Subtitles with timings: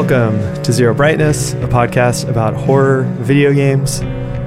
[0.00, 4.00] Welcome to Zero Brightness, a podcast about horror video games.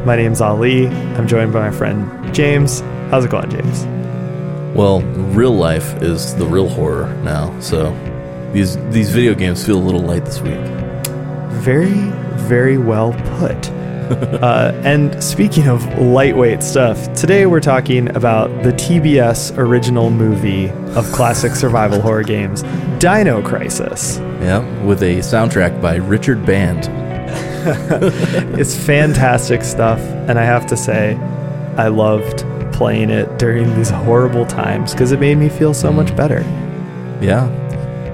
[0.04, 0.88] My name's Ali.
[0.88, 2.80] I'm joined by my friend James.
[3.12, 3.86] How's it going, James?
[4.76, 7.92] Well, real life is the real horror now, so
[8.52, 10.60] these these video games feel a little light this week.
[11.62, 13.70] Very, very well put.
[14.42, 21.06] uh, and speaking of lightweight stuff, today we're talking about the TBS original movie of
[21.12, 22.64] classic survival horror games,
[22.98, 24.20] Dino Crisis.
[24.44, 26.90] Yeah, with a soundtrack by Richard Band.
[28.60, 31.16] it's fantastic stuff, and I have to say,
[31.78, 36.14] I loved playing it during these horrible times because it made me feel so much
[36.18, 36.42] better.
[37.22, 37.48] Yeah,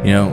[0.03, 0.30] you know,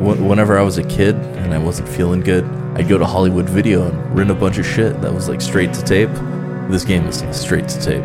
[0.00, 2.44] w- whenever I was a kid and I wasn't feeling good,
[2.76, 5.74] I'd go to Hollywood Video and rent a bunch of shit that was like straight
[5.74, 6.10] to tape.
[6.70, 8.04] This game is straight to tape.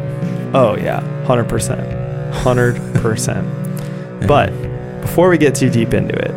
[0.56, 3.48] Oh yeah, hundred percent, hundred percent.
[4.28, 4.52] But
[5.02, 6.32] before we get too deep into it,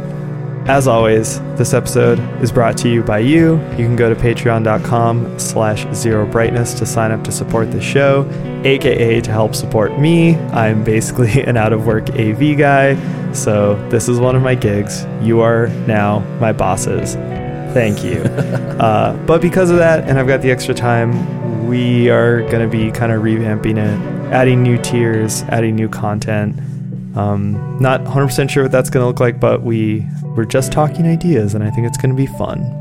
[0.70, 3.56] as always, this episode is brought to you by you.
[3.70, 8.24] You can go to patreon.com slash zero brightness to sign up to support the show,
[8.64, 10.36] aka to help support me.
[10.36, 12.94] I'm basically an out of work AV guy,
[13.32, 15.04] so this is one of my gigs.
[15.20, 17.14] You are now my bosses.
[17.74, 18.20] Thank you.
[18.78, 22.68] uh, but because of that, and I've got the extra time, we are going to
[22.68, 26.54] be kind of revamping it, adding new tiers, adding new content.
[27.16, 30.06] Um, not 100% sure what that's going to look like, but we
[30.36, 32.76] we're just talking ideas, and I think it's going to be fun.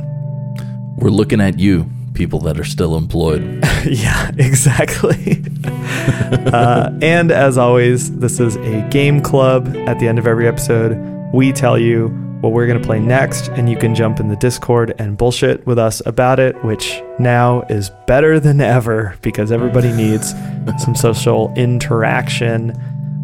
[0.97, 3.41] We're looking at you, people that are still employed.
[3.85, 5.43] yeah, exactly.
[5.65, 9.75] uh, and as always, this is a game club.
[9.87, 10.97] At the end of every episode,
[11.33, 12.09] we tell you
[12.41, 15.65] what we're going to play next, and you can jump in the Discord and bullshit
[15.65, 20.33] with us about it, which now is better than ever because everybody needs
[20.77, 22.71] some social interaction.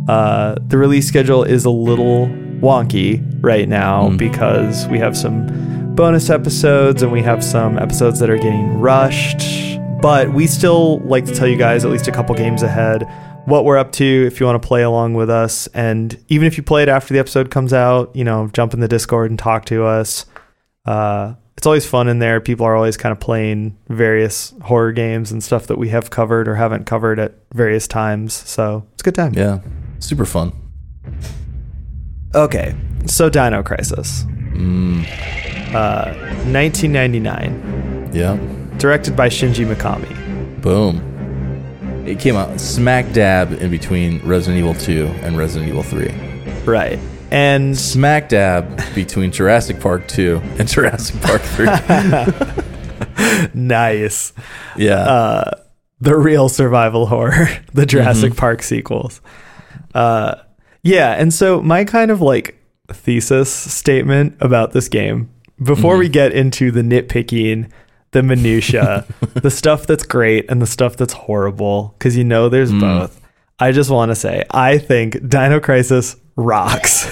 [0.07, 2.27] Uh, the release schedule is a little
[2.61, 4.17] wonky right now Mm.
[4.17, 9.41] because we have some bonus episodes and we have some episodes that are getting rushed.
[10.01, 13.07] But we still like to tell you guys at least a couple games ahead
[13.45, 15.67] what we're up to if you want to play along with us.
[15.67, 18.79] And even if you play it after the episode comes out, you know, jump in
[18.79, 20.25] the Discord and talk to us.
[20.85, 22.41] Uh, it's always fun in there.
[22.41, 26.47] People are always kind of playing various horror games and stuff that we have covered
[26.47, 28.33] or haven't covered at various times.
[28.33, 29.33] So it's a good time.
[29.33, 29.59] Yeah,
[29.99, 30.51] super fun.
[32.33, 32.75] Okay,
[33.05, 34.23] so Dino Crisis,
[34.53, 35.03] Mm,
[35.73, 36.13] uh,
[36.51, 38.37] 1999, yeah,
[38.77, 40.61] directed by Shinji Mikami.
[40.61, 41.01] boom.
[42.05, 46.11] It came out smack dab in between Resident Evil 2 and Resident Evil 3.
[46.65, 46.99] Right.
[47.31, 51.65] And Smack dab between Jurassic Park 2 and Jurassic Park 3.
[53.55, 54.33] nice.
[54.77, 54.99] yeah.
[54.99, 55.51] Uh,
[55.99, 59.19] the real survival horror, the Jurassic Park sequels.
[59.95, 60.35] Uh,
[60.83, 65.31] yeah, and so my kind of like thesis statement about this game
[65.63, 67.71] before we get into the nitpicking,
[68.11, 72.71] the minutia, the stuff that's great and the stuff that's horrible, because you know there's
[72.71, 73.19] both.
[73.57, 77.05] I just want to say I think Dino Crisis rocks.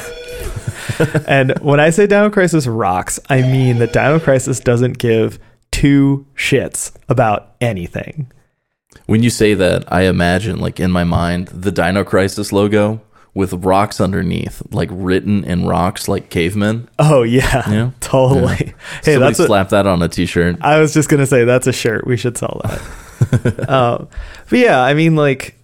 [1.28, 5.40] and when I say Dino Crisis rocks, I mean that Dino Crisis doesn't give
[5.72, 8.32] two shits about anything.
[9.06, 13.02] When you say that, I imagine, like in my mind, the Dino Crisis logo
[13.34, 16.88] with rocks underneath, like written in rocks, like cavemen.
[17.00, 17.92] Oh yeah, Yeah.
[18.00, 18.74] totally.
[19.04, 20.58] Hey, Somebody that's slap that on a t-shirt.
[20.62, 21.44] I was just gonna say.
[21.44, 22.06] That's a shirt.
[22.06, 23.70] We should sell that.
[23.70, 24.08] um,
[24.50, 25.58] but yeah, I mean, like,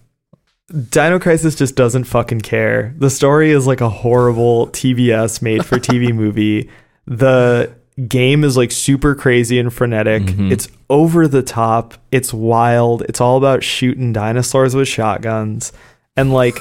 [0.90, 2.94] Dino Crisis just doesn't fucking care.
[2.98, 6.70] The story is like a horrible TBS made for TV movie.
[7.06, 7.74] The
[8.08, 10.22] game is like super crazy and frenetic.
[10.26, 11.94] It's over the top.
[12.10, 13.02] It's wild.
[13.02, 15.72] It's all about shooting dinosaurs with shotguns.
[16.16, 16.58] And like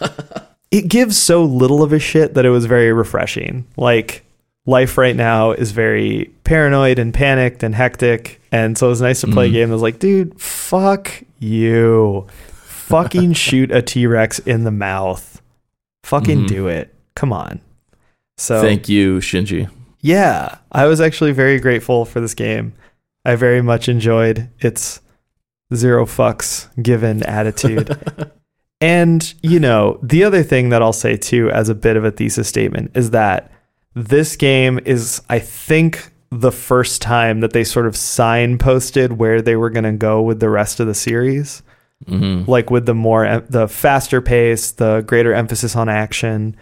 [0.70, 3.66] it gives so little of a shit that it was very refreshing.
[3.76, 4.24] Like
[4.66, 8.40] life right now is very paranoid and panicked and hectic.
[8.52, 12.26] And so it was nice to play a game that was like, dude, fuck you.
[12.64, 15.42] Fucking shoot a T Rex in the mouth.
[16.04, 16.48] Fucking Mhm.
[16.48, 16.94] do it.
[17.14, 17.60] Come on.
[18.38, 19.68] So Thank you, Shinji.
[20.00, 22.74] Yeah, I was actually very grateful for this game.
[23.24, 25.00] I very much enjoyed its
[25.74, 27.96] zero fucks given attitude.
[28.80, 32.10] and, you know, the other thing that I'll say too, as a bit of a
[32.10, 33.50] thesis statement, is that
[33.94, 39.56] this game is, I think, the first time that they sort of signposted where they
[39.56, 41.62] were going to go with the rest of the series
[42.06, 46.56] hmm like with the more the faster pace, the greater emphasis on action,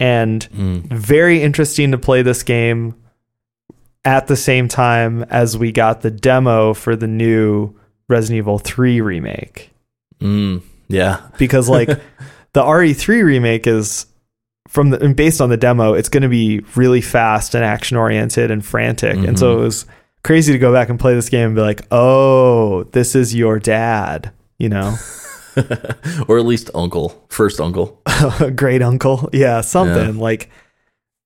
[0.00, 0.86] and Mm.
[0.92, 2.94] very interesting to play this game
[4.04, 7.72] at the same time as we got the demo for the new
[8.08, 9.70] Resident Evil 3 remake.
[10.20, 10.62] Mm.
[10.88, 11.20] Yeah.
[11.38, 11.88] Because like
[12.54, 14.06] the RE3 remake is
[14.68, 17.96] from the and based on the demo, it's going to be really fast and action
[17.96, 19.16] oriented and frantic.
[19.18, 19.58] And so Mhm.
[19.58, 19.84] it was
[20.22, 23.58] crazy to go back and play this game and be like, "Oh, this is your
[23.58, 24.96] dad," you know,
[26.28, 28.00] or at least uncle, first uncle.
[28.56, 30.50] great uncle, yeah, something like.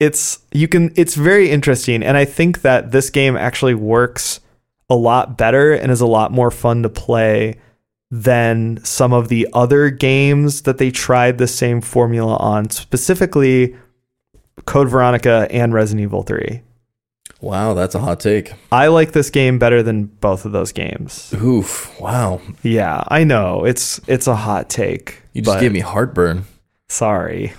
[0.00, 0.92] It's you can.
[0.96, 4.40] It's very interesting, and I think that this game actually works
[4.90, 7.58] a lot better and is a lot more fun to play
[8.10, 13.76] than some of the other games that they tried the same formula on, specifically
[14.66, 16.62] Code Veronica and Resident Evil 3.
[17.44, 18.54] Wow, that's a hot take.
[18.72, 21.34] I like this game better than both of those games.
[21.34, 22.00] Oof.
[22.00, 22.40] Wow.
[22.62, 23.66] Yeah, I know.
[23.66, 25.20] It's it's a hot take.
[25.34, 26.46] You just gave me heartburn.
[26.88, 27.52] sorry.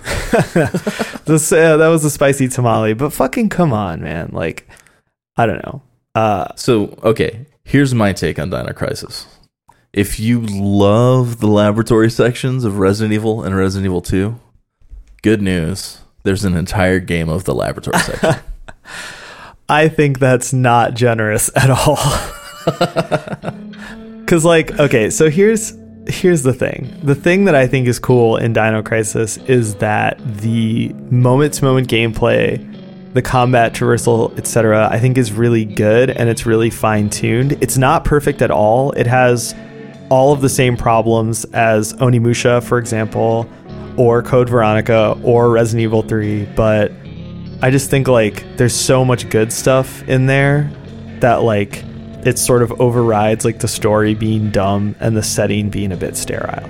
[1.24, 4.30] this uh, that was a spicy tamale, but fucking come on, man.
[4.32, 4.68] Like
[5.36, 5.82] I don't know.
[6.16, 9.26] Uh So, okay, here's my take on Dino Crisis.
[9.92, 14.34] If you love the laboratory sections of Resident Evil and Resident Evil 2,
[15.22, 16.00] good news.
[16.24, 18.34] There's an entire game of the laboratory section.
[19.68, 21.96] I think that's not generous at all.
[24.26, 25.74] Cuz like okay, so here's
[26.08, 26.98] here's the thing.
[27.02, 31.64] The thing that I think is cool in Dino Crisis is that the moment to
[31.64, 32.62] moment gameplay,
[33.14, 37.52] the combat traversal, etc., I think is really good and it's really fine tuned.
[37.60, 38.92] It's not perfect at all.
[38.92, 39.54] It has
[40.10, 43.48] all of the same problems as Onimusha, for example,
[43.96, 46.92] or Code Veronica or Resident Evil 3, but
[47.62, 50.70] I just think like there's so much good stuff in there
[51.20, 51.82] that like
[52.26, 56.16] it sort of overrides like the story being dumb and the setting being a bit
[56.16, 56.68] sterile.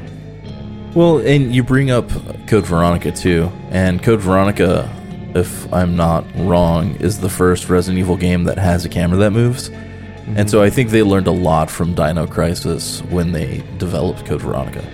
[0.94, 2.08] well, and you bring up
[2.46, 3.50] Code Veronica too.
[3.70, 4.88] And Code Veronica,
[5.34, 9.32] if I'm not wrong, is the first Resident Evil game that has a camera that
[9.32, 9.68] moves.
[9.68, 10.48] And mm-hmm.
[10.48, 14.84] so I think they learned a lot from Dino Crisis when they developed Code Veronica.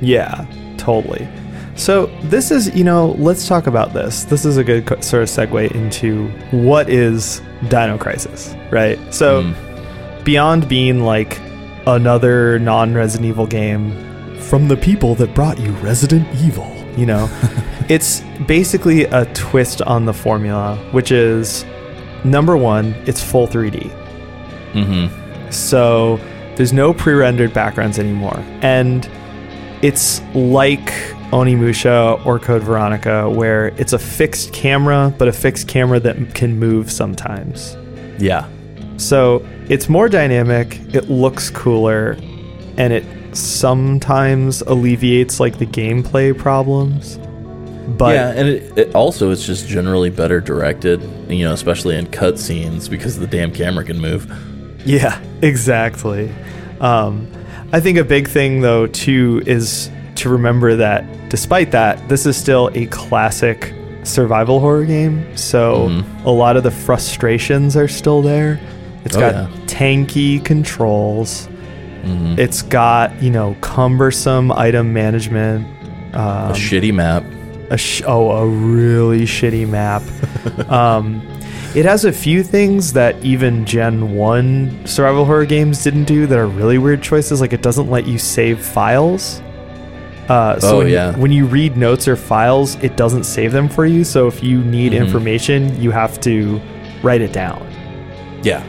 [0.00, 0.46] Yeah,
[0.78, 1.28] totally.
[1.74, 4.24] So this is, you know, let's talk about this.
[4.24, 8.98] This is a good co- sort of segue into what is Dino Crisis, right?
[9.12, 10.24] So Mm.
[10.24, 11.40] beyond being like
[11.86, 13.92] another non-Resident Evil game
[14.38, 17.28] from the people that brought you Resident Evil, you know,
[17.88, 21.64] it's basically a twist on the formula, which is
[22.22, 23.90] number one, it's full 3D.
[24.74, 25.50] Mm-hmm.
[25.50, 26.20] So
[26.56, 28.38] there's no pre-rendered backgrounds anymore.
[28.60, 29.08] And
[29.80, 30.92] it's like
[31.32, 36.58] Onimusha or Code Veronica where it's a fixed camera, but a fixed camera that can
[36.58, 37.76] move sometimes.
[38.18, 38.48] Yeah.
[38.98, 42.16] So it's more dynamic, it looks cooler,
[42.76, 43.04] and it
[43.36, 47.18] sometimes alleviates like the gameplay problems.
[47.88, 52.06] But yeah, and it, it also it's just generally better directed, you know, especially in
[52.06, 54.30] cutscenes because the damn camera can move.
[54.86, 56.32] Yeah, exactly.
[56.80, 57.26] Um,
[57.72, 59.90] I think a big thing, though, too, is
[60.22, 63.72] to remember that despite that, this is still a classic
[64.04, 65.24] survival horror game.
[65.36, 66.04] So Mhm.
[66.24, 68.58] a lot of the frustrations are still there.
[69.04, 69.46] It's Oh, got yeah.
[69.66, 71.48] tanky controls.
[72.04, 75.66] hmm It's got, you know, cumbersome item management.
[76.14, 77.22] Um, a shitty map.
[77.70, 80.02] a sh- oh a really shitty map
[80.68, 81.22] um
[81.74, 86.36] it has a few things that even gen 1 survival horror games didn't do that
[86.38, 89.40] are really weird choices like it doesn't let you save files
[90.28, 91.16] uh, so Oh, when, yeah.
[91.16, 94.58] when you read notes or files it doesn't save them for you so if you
[94.64, 94.98] need Mhm.
[94.98, 96.60] information you have to
[97.02, 97.66] write it down
[98.42, 98.62] Yeah.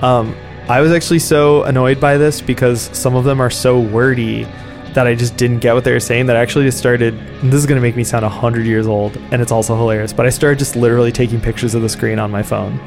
[0.00, 0.34] um,
[0.68, 4.46] I was actually so annoyed by this because some of them are so wordy
[4.94, 7.50] that I just didn't get what they were saying that I actually just started and
[7.52, 10.26] this is going to make me sound 100 years old and it's also hilarious but
[10.26, 12.78] I started just literally taking pictures of the screen on my phone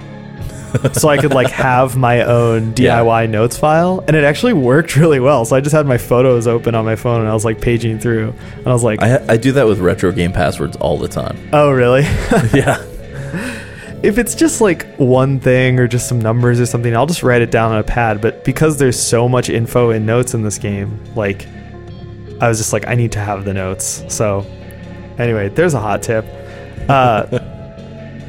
[0.94, 3.00] so I could like have my own Yeah.
[3.00, 6.48] DIY notes file and it actually worked really well so I just had my photos
[6.48, 9.24] open on my phone and I was like paging through and I was like I,
[9.34, 11.38] I do that with retro game passwords all the time.
[11.54, 12.02] oh really
[12.54, 12.82] yeah.
[14.04, 17.42] if it's just like one thing or just some numbers or something, I'll just write
[17.42, 18.22] it down on a pad.
[18.22, 21.48] But because there's so much info and notes in this game, like
[22.40, 24.04] I was just like, I need to have the notes.
[24.10, 24.46] So
[25.18, 26.24] anyway, there's a hot tip.
[26.88, 27.26] Uh,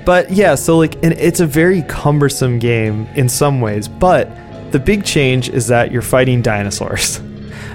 [0.06, 3.86] but yeah, so like, and it's a very cumbersome game in some ways.
[3.88, 4.30] But
[4.72, 7.20] the big change is that you're fighting dinosaurs.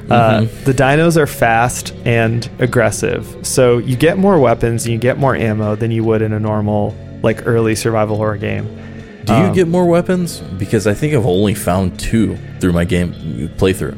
[0.10, 0.64] Uh, Mhm.
[0.66, 5.36] the dinos are fast and aggressive, so you get more weapons and you get more
[5.38, 8.66] ammo than you would in a normal, like early survival horror game.
[9.24, 10.42] Do you Um, get more weapons?
[10.58, 13.14] Because I think I've only found two through my game
[13.58, 13.98] playthrough.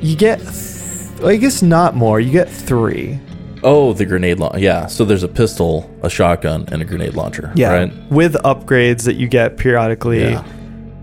[0.00, 2.20] You get, th- I guess not more.
[2.20, 3.18] You get three.
[3.62, 4.58] Oh, the grenade launcher.
[4.60, 7.52] Yeah, so there's a pistol, a shotgun, and a grenade launcher.
[7.56, 7.92] Right?
[8.10, 10.44] with upgrades that you get periodically, Yeah.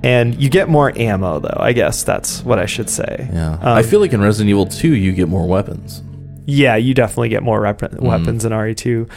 [0.03, 1.39] and you get more ammo.
[1.39, 3.29] Though I guess that's what I should say.
[3.33, 3.53] Yeah.
[3.53, 6.01] Um, I feel like in Resident Evil 2, you get more weapons.
[6.45, 9.09] Yeah, you definitely get more rep- weapons in RE2.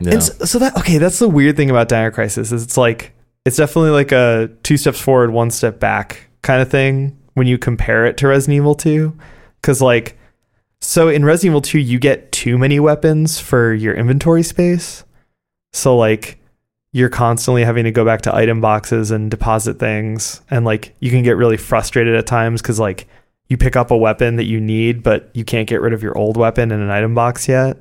[0.00, 0.12] Yeah.
[0.12, 3.12] And so, so that okay, that's the weird thing about Dino Crisis is it's like
[3.44, 7.58] it's definitely like a two steps forward, one step back kind of thing when you
[7.58, 9.12] compare it to Resident Evil 2
[9.62, 10.16] cuz like
[10.86, 15.04] so in Resident Evil 2 you get too many weapons for your inventory space.
[15.72, 16.38] So like
[16.92, 21.10] you're constantly having to go back to item boxes and deposit things and like you
[21.10, 23.06] can get really frustrated at times cuz like
[23.48, 26.16] you pick up a weapon that you need but you can't get rid of your
[26.16, 27.76] old weapon in an item box yet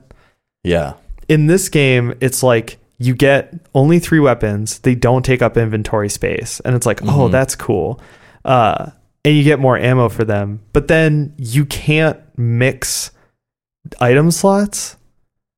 [0.63, 0.93] yeah.
[1.27, 4.79] in this game, it's like you get only three weapons.
[4.79, 7.31] They don't take up inventory space, and it's like, oh, Mhm.
[7.31, 7.99] that's cool.
[8.43, 8.91] Uh,
[9.25, 13.11] and you get more ammo for them, but then you can't mix
[13.99, 14.97] item slots.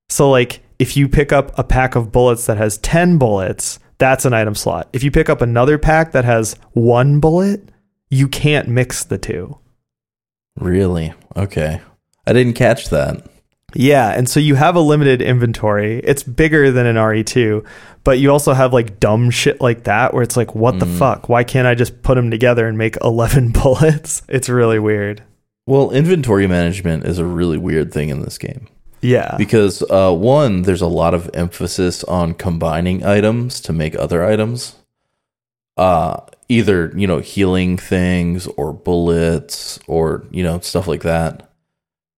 [0.10, 4.26] So, like, if you pick up a pack of bullets that has ten bullets, that's
[4.26, 4.88] an item slot.
[4.94, 7.70] If you pick up another pack that has one bullet,
[8.10, 9.58] you can't mix the two.
[10.56, 11.14] Really?
[11.36, 11.82] Okay.
[12.26, 13.28] I didn't catch that.
[13.76, 16.00] Yeah, and so you have a limited inventory.
[16.00, 17.66] It's bigger than an RE2,
[18.04, 20.98] but you also have like dumb shit like that where it's like, what the Mm.
[20.98, 21.30] fuck?
[21.30, 24.22] Why can't I just put them together and make 11 bullets?
[24.30, 25.22] It's really weird.
[25.66, 28.68] Well, inventory management is a really weird thing in this game
[29.02, 29.36] Yeah.
[29.38, 34.76] because uh, one, there's a lot of emphasis on combining items to make other items.
[35.76, 41.47] Uh, either you know healing things or bullets or you know stuff like that.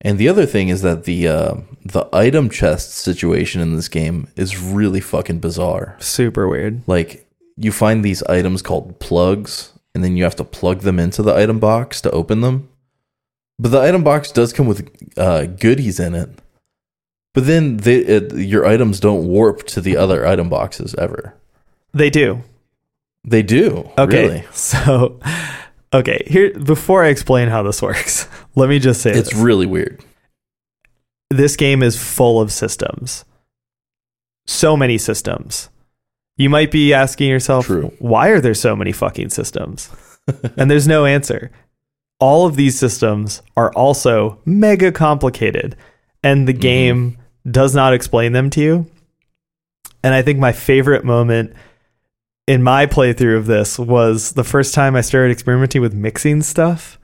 [0.02, 4.28] And the other thing is that the uh, the item chest situation in this game
[4.36, 5.98] is really fucking bizarre.
[6.00, 6.82] Super weird.
[6.88, 7.28] Like
[7.58, 11.36] you find these items called plugs, and then you have to plug them into the
[11.36, 12.70] item box to open them.
[13.60, 16.30] But the item box does come with uh, goodies in it.
[17.34, 21.36] But then they, it, your items don't warp to the other item boxes ever.
[21.94, 22.44] They do.
[23.26, 23.90] They do.
[23.98, 24.28] Okay.
[24.28, 24.44] Really.
[24.54, 25.20] So,
[25.94, 29.40] okay, here, before I explain how this works, let me just say It's this.
[29.40, 30.04] really weird.
[31.30, 33.26] this game is full of systems.
[34.48, 35.70] So many systems.
[36.38, 37.94] You might be asking yourself, True.
[38.00, 39.90] why are there so many fucking systems?
[40.58, 41.52] and there's no answer.
[42.20, 45.76] All of these systems are also mega complicated,
[46.24, 46.62] and the mm-hmm.
[46.62, 47.18] game
[47.50, 48.86] does not explain them to you.
[50.04, 51.54] And I think my favorite moment
[52.50, 57.00] in my playthrough of this was the first time I started experimenting with mixing stuff.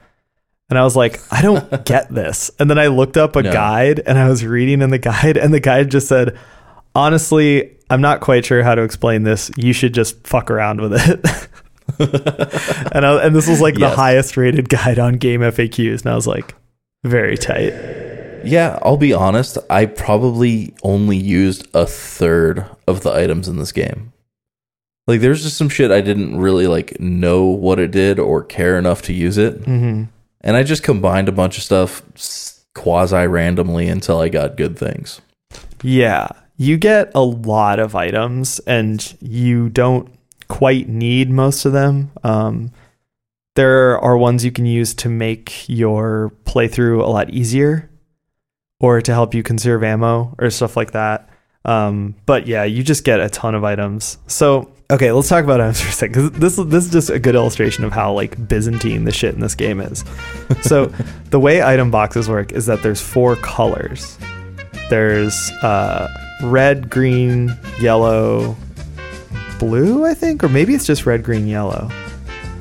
[0.71, 2.49] And I was like, I don't get this.
[2.57, 3.53] And then I looked up a No.
[3.53, 6.35] guide and I was reading in the guide, and the guide just said,
[6.95, 9.51] honestly, I'm not quite sure how to explain this.
[9.55, 11.49] You should just fuck around with it.
[12.91, 16.25] and I, and this was like the highest rated guide on GameFAQs, and I was
[16.25, 16.55] like,
[17.03, 17.73] very tight.
[18.43, 19.59] Yeah, I'll be honest.
[19.69, 24.11] I probably only used a third of the items in this game.
[25.07, 28.77] Like, there's just some shit I didn't really like know what it did or care
[28.77, 30.03] enough to use it, hmm
[30.41, 32.03] and I just combined a bunch of stuff
[32.75, 35.19] quasi randomly until I got good things.
[35.81, 40.07] Yeah, you get a lot of items, and you don't
[40.47, 42.11] quite need most of them.
[42.23, 42.71] Um,
[43.55, 47.89] there are ones you can use to make your playthrough a lot easier,
[48.79, 51.27] or to help you conserve ammo or stuff like that.
[51.63, 54.19] Um, but yeah, you just get a ton of items.
[54.27, 57.19] So okay, let's talk about items for a second because this this is just a
[57.19, 60.03] good illustration of how like Byzantine the shit in this game is.
[60.61, 60.85] So
[61.29, 64.17] the way item boxes work is that there's four colors.
[64.89, 66.07] There's uh,
[66.43, 68.55] red, green, yellow,
[69.59, 71.89] blue, I think, or maybe it's just red, green, yellow.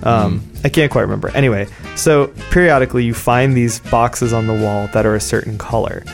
[0.05, 1.31] Um, I can't quite remember.
[1.31, 1.67] Anyway,
[1.97, 6.05] so periodically you find these boxes on the wall that are a certain color.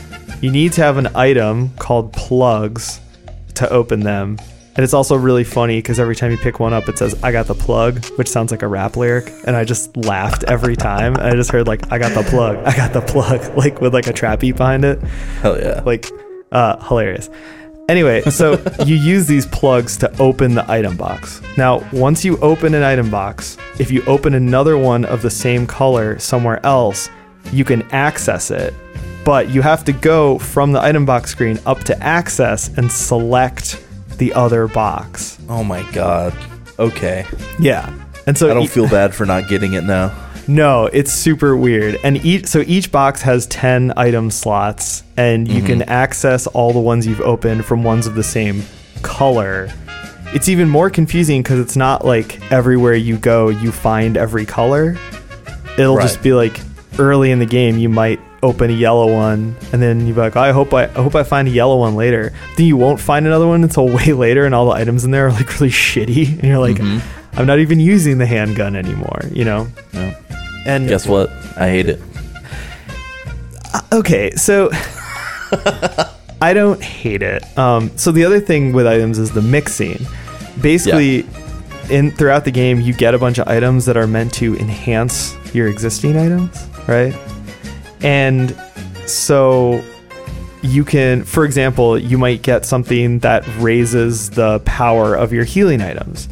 [0.41, 2.99] You need to have an item called plugs
[3.55, 4.37] to open them.
[4.75, 7.31] And it's also really funny because every time you pick one up, it says, I
[7.31, 9.31] got the plug, which sounds like a rap lyric.
[9.45, 11.17] And I just laughed every time.
[11.17, 14.07] I just heard, like, I got the plug, I got the plug, like with like
[14.07, 15.01] a trap beat behind it
[15.41, 15.81] Hell yeah!
[15.85, 16.07] like
[16.51, 17.29] uh hilarious
[17.89, 18.53] anyway so
[18.85, 23.09] you use these plugs to open the item box now once you open an item
[23.09, 27.09] box if you open another one of the same color somewhere else
[27.51, 28.73] you can access it
[29.23, 33.83] but you have to go from the item box screen up to access and select
[34.21, 36.33] the other box oh my god.
[36.79, 37.25] Okay,
[37.59, 37.91] yeah
[38.27, 40.15] and so I don't e- feel bad for not getting it now.
[40.47, 41.99] No, it's super weird.
[42.03, 45.89] And each so each box has 10 item slots and you can mm-hmm.
[45.89, 48.63] access all the ones you've opened from ones of the same
[49.03, 49.69] color.
[50.33, 54.97] It's even more confusing cuz it's not like everywhere you go you find every color.
[55.77, 56.01] It'll Right.
[56.01, 56.59] just be like
[56.99, 60.35] early in the game you might open a yellow one and then you'll be like,
[60.35, 62.33] I hope I, I hope I find a yellow one later.
[62.57, 65.27] Then you won't find another one until way later and all the items in there
[65.27, 67.01] are like really shitty and you're like Mhm.
[67.33, 69.67] I'm not even using the handgun anymore, you know?
[69.93, 70.13] No.
[70.65, 71.29] And Guess what?
[71.55, 72.01] I hate it.
[73.93, 74.69] okay, so
[76.41, 77.57] I don't hate it.
[77.57, 80.05] Um, so the other thing with items is the mixing.
[80.61, 81.25] Basically,
[81.89, 85.35] in throughout the game, you get a bunch of items that are meant to enhance
[85.53, 87.15] your existing items, right?
[88.01, 88.55] And
[89.05, 89.83] so
[90.63, 95.81] you can, for example, you might get something that raises the power of your healing
[95.81, 96.29] items.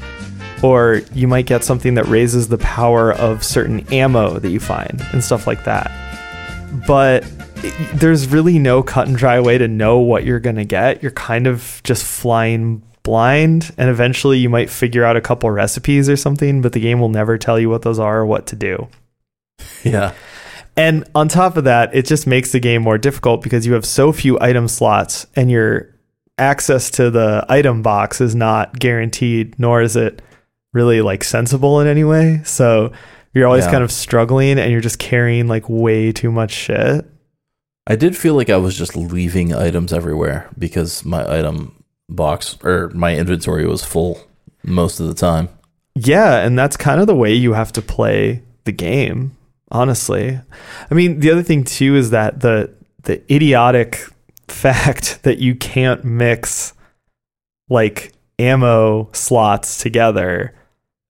[0.62, 5.02] Or you might get something that raises the power of certain ammo that you find
[5.14, 5.90] and stuff like that.
[6.86, 7.26] But
[7.94, 11.02] there's really no cut and dry way to know what you're going to get.
[11.02, 16.10] You're kind of just flying blind, and eventually you might figure out a couple recipes
[16.10, 18.56] or something, but the game will never tell you what those are or what to
[18.56, 18.88] do.
[19.84, 20.14] Yeah.
[20.80, 23.86] And on top of that, it just makes the game more difficult because you have
[23.86, 25.94] so few item slots and your
[26.38, 30.22] access to the item box is not guaranteed, nor is it
[30.72, 32.40] really like sensible in any way.
[32.46, 32.94] So
[33.34, 33.72] you're always Yeah.
[33.72, 37.06] kind of struggling and you're just carrying like way too much shit.
[37.88, 41.74] I did feel like I was just leaving items everywhere because my item
[42.08, 44.22] box or my inventory was full
[44.64, 45.50] most of the time.
[45.96, 49.36] Yeah, and that's kind of the way you have to play the game,
[49.72, 50.40] honestly.
[50.90, 52.74] I mean, the other thing too is that the
[53.04, 54.04] the idiotic
[54.48, 56.74] fact that you can't mix
[57.70, 60.56] like ammo slots together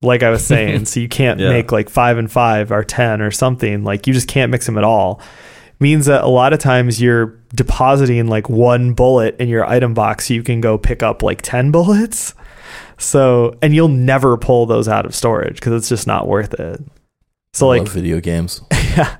[0.01, 1.49] like I was saying, so you can't Yeah.
[1.49, 4.77] make like 5 and 5 or 10 or something, like you just can't mix them
[4.77, 5.21] at all.
[5.81, 10.27] Means that a lot of times you're depositing like one bullet in your item box
[10.27, 12.33] so you can go pick up like 10 bullets.
[12.97, 16.81] So, and you'll never pull those out of storage because it's just not worth it.
[17.53, 18.61] So, I like, video games.
[18.71, 19.17] yeah,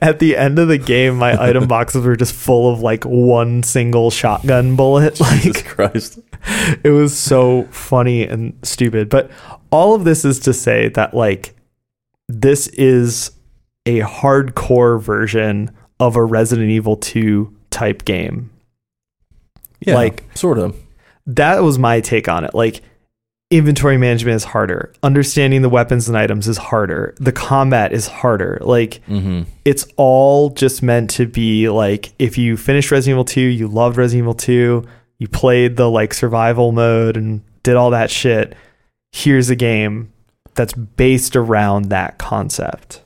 [0.00, 3.62] at the end of the game, my item boxes were just full of like one
[3.62, 5.16] single shotgun bullet.
[5.16, 6.18] Jesus Like, Christ.
[6.84, 9.08] it was so funny and stupid.
[9.08, 9.30] But
[9.70, 11.54] all of this is to say that, like,
[12.28, 13.32] this is
[13.84, 18.50] a hardcore version of a Resident Evil 2 type game.
[19.80, 20.76] Yeah, Like- sort of.
[21.26, 22.54] that was my take on it.
[22.54, 22.80] Like
[23.52, 24.92] inventory management is harder.
[25.02, 27.14] Understanding the weapons and items is harder.
[27.18, 28.58] The combat is harder.
[28.62, 33.40] Like hmm it's all just meant to be like if you finished Resident Evil 2,
[33.40, 34.84] you loved Resident Evil 2,
[35.18, 38.56] you played the like survival mode and did all that shit.
[39.12, 40.12] Here's a game
[40.54, 43.02] that's based around that concept.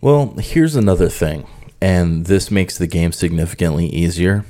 [0.00, 1.46] Well, here's another thing,
[1.80, 4.44] and this makes the game significantly easier.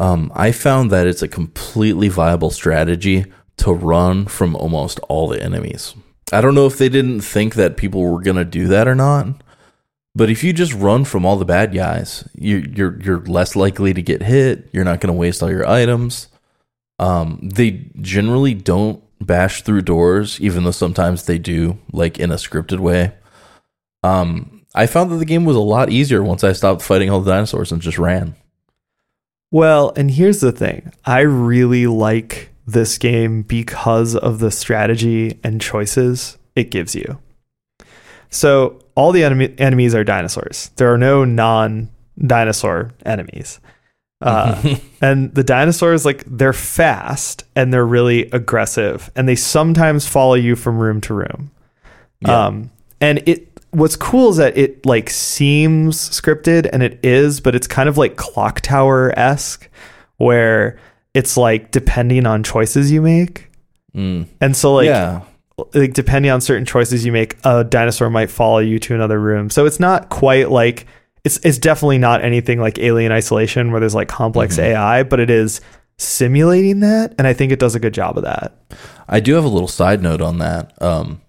[0.00, 3.26] Um, I found that it's a completely viable strategy
[3.58, 5.94] to run from almost all the enemies.
[6.32, 9.42] I don't know if they didn't think that people were gonna do that or not,
[10.14, 13.94] but if you just run from all the bad guys, you, you're you're less likely
[13.94, 14.68] to get hit.
[14.72, 16.28] You're not gonna waste all your items.
[16.98, 22.36] Um, they generally don't bash through doors, even though sometimes they do, like in a
[22.36, 23.12] scripted way.
[24.02, 27.20] Um, I found that the game was a lot easier once I stopped fighting all
[27.20, 28.34] the dinosaurs and just ran.
[29.50, 30.92] Well, and here's the thing.
[31.04, 37.18] I really like this game because of the strategy and choices it gives you.
[38.30, 40.70] So, all the enemy- enemies are dinosaurs.
[40.76, 43.60] There are no non dinosaur enemies.
[44.20, 50.34] Uh, and the dinosaurs, like, they're fast and they're really aggressive and they sometimes follow
[50.34, 51.50] you from room to room.
[52.20, 52.46] Yeah.
[52.46, 52.70] Um,
[53.00, 57.66] and it, what's cool is that it like seems scripted and it is, but it's
[57.66, 59.68] kind of like clock tower esque
[60.18, 60.78] where
[61.14, 63.50] it's like depending on choices you make.
[63.94, 64.26] Mm.
[64.40, 65.22] And so like, yeah,
[65.74, 69.50] like depending on certain choices you make, a dinosaur might follow you to another room.
[69.50, 70.86] So it's not quite like
[71.24, 74.62] it's it's definitely not anything like Alien Isolation where there's like complex Mhm.
[74.64, 75.60] AI, but it is
[75.98, 78.56] simulating that, and I think it does a good job of that.
[79.08, 80.72] I do have a little side note on that.
[80.82, 81.20] Um,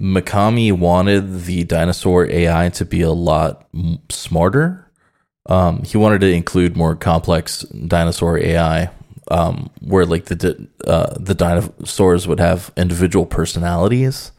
[0.00, 3.66] Mikami wanted the dinosaur AI to be a lot
[4.10, 4.83] smarter.
[5.46, 8.90] Um, he wanted to include more complex dinosaur AI,
[9.30, 14.32] um, where like the di- uh, the dinosaurs would have individual personalities,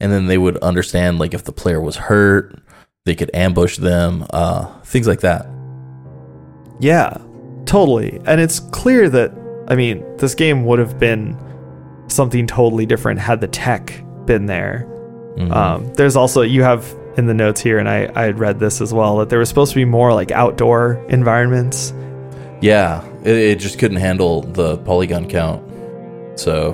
[0.00, 2.60] and then they would understand like if the player was hurt,
[3.04, 5.46] they could ambush them, uh, things like that.
[6.80, 7.16] Yeah,
[7.66, 8.20] totally.
[8.24, 9.32] And it's clear that,
[9.68, 11.36] I mean, this game would have been
[12.08, 14.86] something totally different had the tech been there.
[15.36, 15.50] Mhm.
[15.52, 18.80] Um, there's also, you have in the notes here, and I, I had read this
[18.80, 21.92] as well, that there was supposed to be more like outdoor environments.
[22.60, 25.62] Yeah, it, it just couldn't handle the polygon count,
[26.38, 26.72] so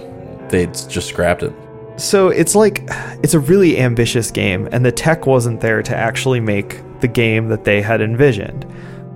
[0.50, 1.52] they just scrapped it.
[1.96, 2.82] So it's like,
[3.22, 7.48] it's a really ambitious game, and the tech wasn't there to actually make the game
[7.48, 8.66] that they had envisioned.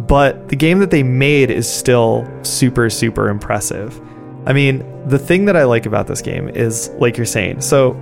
[0.06, 3.98] But the game that they made is still super, super impressive.
[4.44, 7.92] I mean, the thing that I like about this game is, like you're saying, so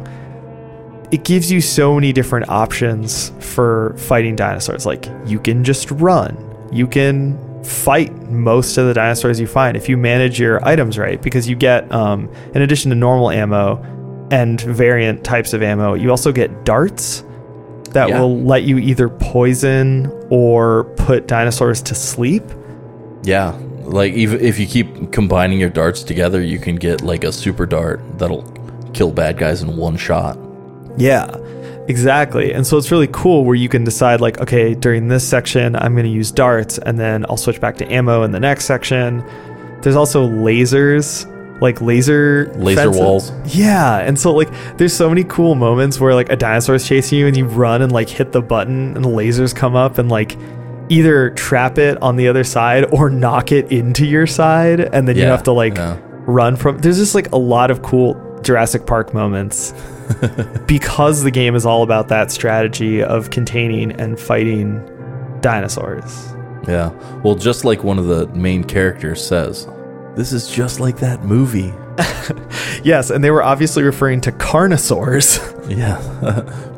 [1.12, 4.86] it gives you so many different options for fighting dinosaurs.
[4.86, 6.36] Like, you can just run,
[6.72, 11.22] you can fight most of the dinosaurs you find if you manage your items right
[11.22, 13.76] because you get um, in addition to normal ammo
[14.32, 17.22] and variant types of ammo you also get darts
[17.90, 18.18] that Yeah.
[18.20, 22.42] will let you either poison or put dinosaurs to sleep
[23.22, 27.30] Yeah, like even if you keep combining your darts together, you can get like a
[27.30, 28.42] super dart that'll
[28.92, 30.36] kill bad guys in one shot.
[30.96, 31.36] Yeah,
[31.88, 32.52] exactly.
[32.52, 35.94] And so it's really cool where you can decide, like, okay, during this section, I'm
[35.94, 39.24] going to use darts, and then I'll switch back to ammo in the next section.
[39.82, 41.28] There's also lasers,
[41.60, 43.00] like laser Laser fences.
[43.00, 43.32] walls.
[43.46, 47.18] Yeah, and so like, there's so many cool moments where like a dinosaur is chasing
[47.18, 50.08] you, and you run and like hit the button, and the lasers come up and
[50.08, 50.36] like
[50.88, 55.16] either trap it on the other side or knock it into your side, and then
[55.16, 55.98] you have to like yeah.
[56.26, 56.78] run from.
[56.78, 59.72] There's just like a lot of cool Jurassic Park moments
[60.66, 64.80] because the game is all about that strategy of containing and fighting
[65.40, 66.34] dinosaurs.
[66.68, 66.90] Yeah.
[67.22, 69.66] Well, just like one of the main characters says,
[70.14, 71.72] this is just like that movie.
[72.84, 75.38] Yes, and they were obviously referring to carnosaurs.
[75.68, 75.96] Yeah.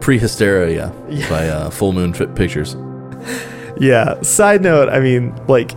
[0.01, 0.91] Prehysteria
[1.31, 2.77] by uh, Full Moon Pictures.
[3.79, 4.21] yeah.
[4.21, 5.73] Side note, I mean, like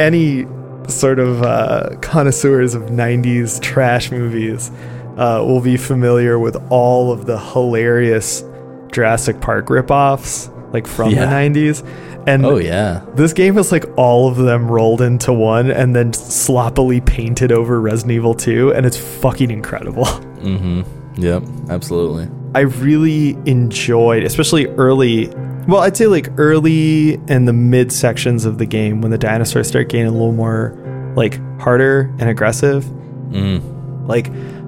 [0.00, 0.44] any
[0.88, 4.72] sort of uh, connoisseurs of 90s trash movies
[5.16, 8.44] uh, will be familiar with all of the hilarious
[8.92, 11.20] Jurassic Park ripoffs, like from Yeah.
[11.26, 11.82] the 90s.
[12.26, 13.02] And Oh, yeah.
[13.16, 17.80] This game is like all of them rolled into one and then sloppily painted over
[17.80, 20.06] Resident Evil 2, and it's fucking incredible.
[20.44, 21.22] Mm hmm.
[21.22, 21.42] Yep.
[21.70, 22.28] Absolutely.
[22.54, 25.28] I really enjoyed, especially early.
[25.66, 29.68] Well, I'd say like early and the mid sections of the game when the dinosaurs
[29.68, 30.74] start getting a little more
[31.16, 32.84] like harder and aggressive.
[33.30, 34.06] Mm.
[34.06, 34.26] Like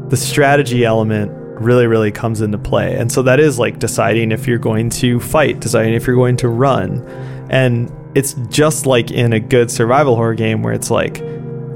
[0.08, 2.96] the strategy element really, really comes into play.
[2.96, 6.36] And so that is like deciding if you're going to fight, deciding if you're going
[6.38, 7.06] to run.
[7.50, 11.20] And it's just like in a good survival horror game where it's like,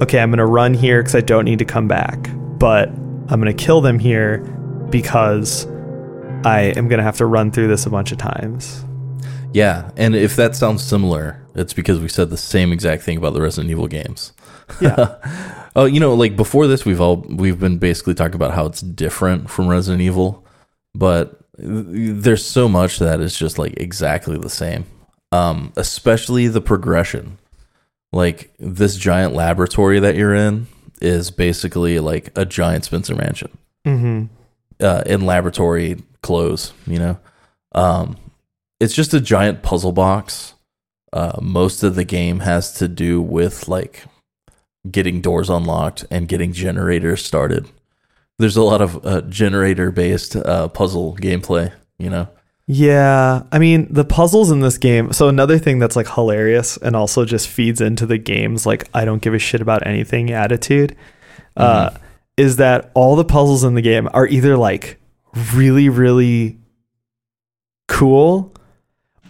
[0.02, 3.40] okay, I'm going to run here because I don't need to come back, but I'm
[3.40, 4.38] going to kill them here
[4.90, 5.66] because
[6.44, 8.84] I am going to have to run through this a bunch of times.
[9.52, 9.90] Yeah.
[9.96, 13.42] And if that sounds similar, it's because we said the same exact thing about the
[13.42, 14.32] Resident Evil games.
[14.80, 15.56] Yeah.
[15.76, 18.80] Oh, you know, like before this, we've all we've been basically talking about how it's
[18.80, 20.44] different from Resident Evil,
[20.94, 24.84] but there's so much that is just like exactly the same.
[25.32, 27.38] Um, especially the progression.
[28.12, 30.66] Like this giant laboratory that you're in
[31.00, 34.24] is basically like a giant Spencer Mansion hmm
[34.80, 36.72] uh, in laboratory clothes.
[36.86, 37.18] You know,
[37.72, 38.16] um,
[38.80, 40.54] it's just a giant puzzle box.
[41.12, 44.04] Uh, most of the game has to do with like
[44.88, 47.68] getting doors unlocked and getting generators started.
[48.38, 51.72] There's a lot of uh, generator based uh, puzzle gameplay.
[51.98, 52.28] You know,
[52.66, 55.12] Yeah, I mean the puzzles in this game.
[55.12, 59.04] So another thing that's like hilarious and also just feeds into the game's like I
[59.04, 60.96] don't give a shit about anything attitude,
[61.56, 61.90] uh,
[62.36, 64.98] is that all the puzzles in the game are either like
[65.52, 66.58] really really
[67.88, 68.54] cool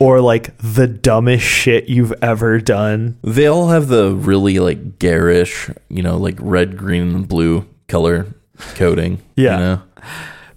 [0.01, 3.17] or like the dumbest shit you've ever done.
[3.23, 8.27] they all have the really like garish, you know, like red, green, and blue color
[8.75, 9.21] coding.
[9.37, 9.53] Yeah.
[9.53, 9.83] you know?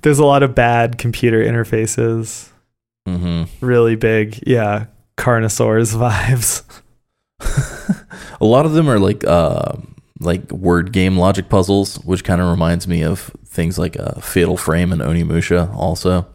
[0.01, 2.49] There's a lot of bad computer interfaces.
[3.05, 4.85] hmm Really big, yeah,
[5.17, 6.63] Carnosaurs vibes.
[8.41, 9.73] A lot of them are like uh
[10.19, 14.55] like word game logic puzzles, which kind of reminds me of things like uh, Fatal
[14.57, 15.73] Frame and Onimusha.
[15.75, 16.25] Also,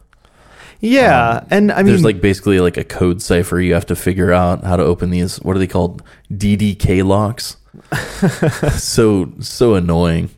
[0.81, 4.31] Yeah, and I mean, there's like basically like a code cipher you have to figure
[4.31, 5.37] out how to open these.
[5.37, 6.03] What are they called?
[6.31, 7.57] DDK locks.
[8.79, 10.29] so so annoying.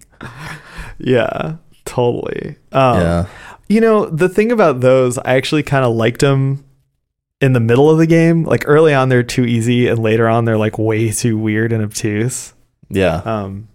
[0.97, 2.55] yeah, totally.
[2.71, 3.25] Um, yeah.
[3.69, 6.65] You know, the thing about those, I actually kind of liked them
[7.39, 8.43] in the middle of the game.
[8.43, 11.83] Like early on, they're too easy, and later on, they're like way too weird and
[11.83, 12.53] obtuse.
[12.89, 13.21] Yeah.
[13.23, 13.67] Um,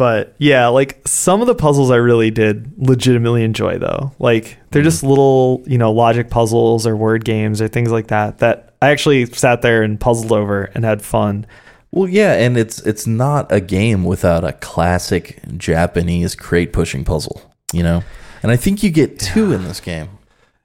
[0.00, 4.12] but yeah, like some of the puzzles I really did legitimately enjoy though.
[4.18, 8.38] Like they're just little, you know, logic puzzles or word games or things like that
[8.38, 11.44] that I actually sat there and puzzled over and had fun.
[11.90, 17.52] Well, yeah, and it's it's not a game without a classic Japanese crate pushing puzzle,
[17.70, 18.02] you know.
[18.42, 20.08] And I think you get two in this game.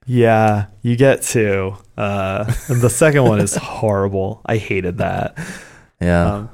[0.05, 1.75] Yeah, you get two.
[1.97, 4.39] Uh, and the second one is horrible.
[4.45, 5.37] I hated that.
[6.01, 6.33] Yeah.
[6.33, 6.49] Um,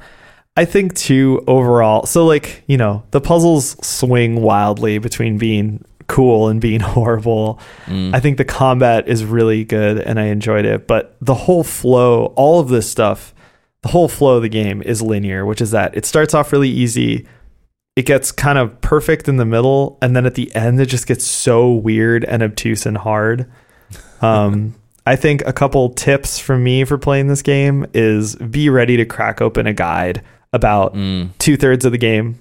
[0.61, 2.05] I think too overall.
[2.05, 7.59] So like you know the puzzles swing wildly between being cool and being horrible.
[7.87, 8.13] Mm.
[8.13, 10.85] I think the combat is really good and I enjoyed it.
[10.85, 13.33] But the whole flow, all of this stuff,
[13.81, 16.69] the whole flow of the game is linear, which is that it starts off really
[16.69, 17.25] easy.
[17.95, 21.07] It gets kind of perfect in the middle, and then at the end, it just
[21.07, 23.51] gets so weird and obtuse and hard.
[24.21, 24.75] Um,
[25.07, 29.03] I think a couple tips from me for playing this game is be ready to
[29.03, 30.21] crack open a guide
[30.53, 32.39] about Mm, two thirds of the game.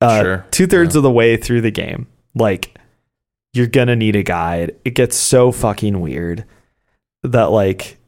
[0.00, 0.46] Uh, Sure.
[0.50, 0.98] Two thirds Yeah.
[0.98, 2.06] of the way through the game.
[2.34, 2.76] Like,
[3.54, 4.74] you're gonna need a guide.
[4.84, 6.44] It gets so fucking weird
[7.22, 7.98] that like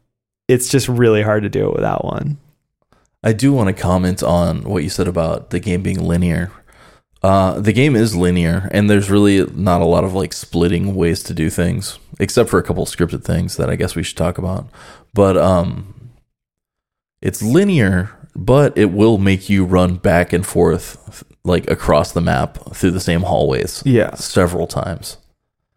[0.48, 2.38] it's just really hard to do it without one.
[3.22, 6.50] I do want to comment on what you said about the game being linear.
[7.22, 11.22] Uh, the game is linear, and there's really not a lot of like splitting ways
[11.22, 14.36] to do things, except for a couple scripted things that I guess we should talk
[14.36, 14.66] about.
[15.14, 16.10] But um,
[17.22, 22.58] it's linear, but it will make you run back and forth like across the map
[22.74, 24.14] through the same hallways Yeah.
[24.14, 25.18] several times.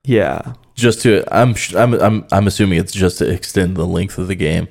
[0.05, 0.53] Yeah.
[0.75, 4.35] Just to, I'm, I'm, I'm, I'm assuming it's just to extend the length of the
[4.35, 4.67] game.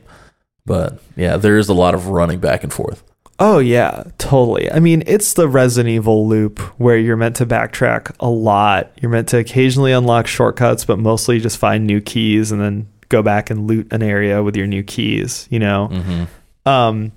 [0.64, 3.02] But yeah, there is a lot of running back and forth.
[3.38, 4.72] Oh yeah, totally.
[4.72, 8.90] I mean, it's the Resident Evil loop where you're meant to backtrack a lot.
[9.02, 13.22] You're meant to occasionally unlock shortcuts, but mostly just find new keys and then go
[13.22, 15.88] back and loot an area with your new keys, you know.
[15.92, 16.68] Mm-hmm.
[16.68, 17.12] Um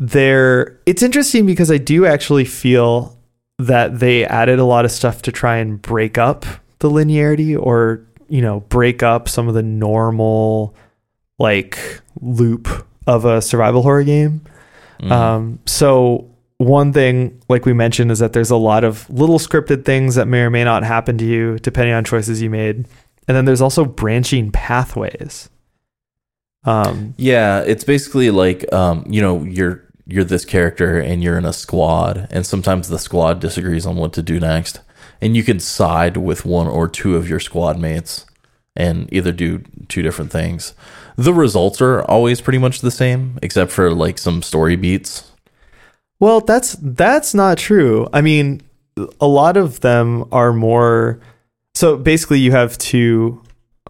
[0.00, 3.16] there it's interesting because I do actually feel
[3.58, 6.46] that they added a lot of stuff to try and break up
[6.78, 10.74] the linearity or, you know, break up some of the normal
[11.38, 14.40] like loop of a survival horror game.
[15.02, 15.10] Mhm.
[15.10, 19.84] Um, so one thing, like we mentioned, is that there's a lot of little scripted
[19.84, 22.86] things that may or may not happen to you depending on choices you made,
[23.28, 25.50] and then there's also branching pathways.
[26.64, 31.44] Um, Yeah, it's basically like um, you know, you're you're this character and you're in
[31.44, 34.80] a squad, and sometimes the squad disagrees on what to do next,
[35.20, 38.26] and you can side with one or two of your squad mates
[38.76, 40.74] and either do two different things.
[41.16, 45.30] The results are always pretty much the same, except for like some story beats.
[46.20, 48.08] well, that's that's not true.
[48.12, 48.62] I mean,
[49.20, 51.20] a lot of them are more.
[51.74, 53.42] So basically, you have two.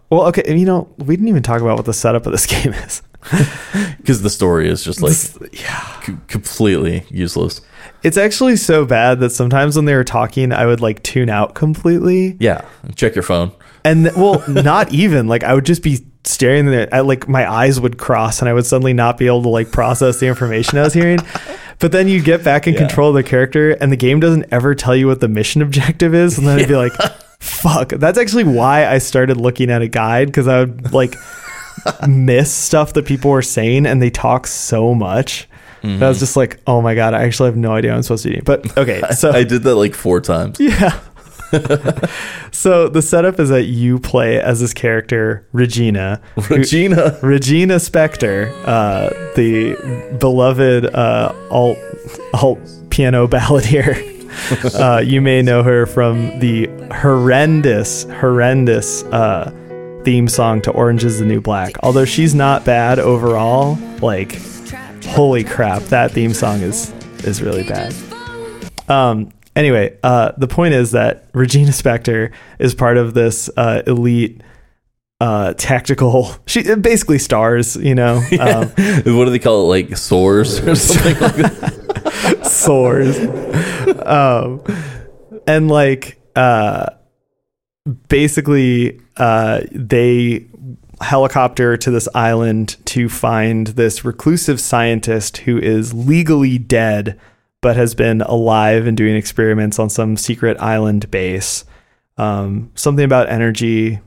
[0.09, 2.73] Well, okay, you know, we didn't even talk about what the setup of this game
[2.73, 3.01] is.
[3.97, 5.13] Because the story is just like
[5.59, 6.01] yeah.
[6.01, 7.61] c- completely useless.
[8.03, 11.53] It's actually so bad that sometimes when they were talking, I would like tune out
[11.53, 12.35] completely.
[12.39, 13.51] Yeah, check your phone.
[13.83, 16.89] And th- well, not even like I would just be staring there.
[16.91, 19.71] I, like my eyes would cross, and I would suddenly not be able to like
[19.71, 21.19] process the information I was hearing.
[21.79, 22.81] But then you get back in Yeah.
[22.81, 26.13] control of the character, and the game doesn't ever tell you what the mission objective
[26.13, 26.93] is, and then I'd be like,
[27.39, 31.15] "Fuck!" That's actually why I started looking at a guide because I would like
[32.07, 35.47] miss stuff that people were saying, and they talk so much.
[35.81, 38.03] that I was just like, "Oh my god!" I actually have no idea what I'm
[38.03, 38.41] supposed to do.
[38.43, 40.59] But okay, so I did that like four times.
[40.59, 40.99] yeah.
[42.51, 46.21] so the setup is that you play as this character, Regina.
[46.35, 47.19] who- Regina.
[47.21, 51.77] Regina Spektor, uh, the beloved uh, alt,
[52.33, 54.07] alt piano balladeer.
[54.79, 56.67] uh, you may know her from the
[57.01, 59.51] horrendous, horrendous uh,
[60.03, 61.75] theme song to Orange is the New Black.
[61.83, 64.39] Although she's not bad overall, like,
[65.05, 66.91] holy crap, that theme song is
[67.23, 67.93] is really bad.
[68.89, 74.41] Um, anyway, uh, the point is that Regina Spektor is part of this uh, elite
[75.19, 76.35] uh, tactical.
[76.47, 78.67] She basically stars, you know, um,
[79.15, 79.87] what do they call it?
[79.87, 82.41] Like sores or something like that?
[82.45, 83.17] soars,
[84.05, 84.61] um,
[85.45, 86.87] and like uh,
[88.07, 90.45] basically uh, they
[91.01, 97.19] helicopter to this island to find this reclusive scientist who is legally dead
[97.61, 101.63] but has been alive and doing experiments on some secret island base.
[102.17, 103.99] Um, something about energy.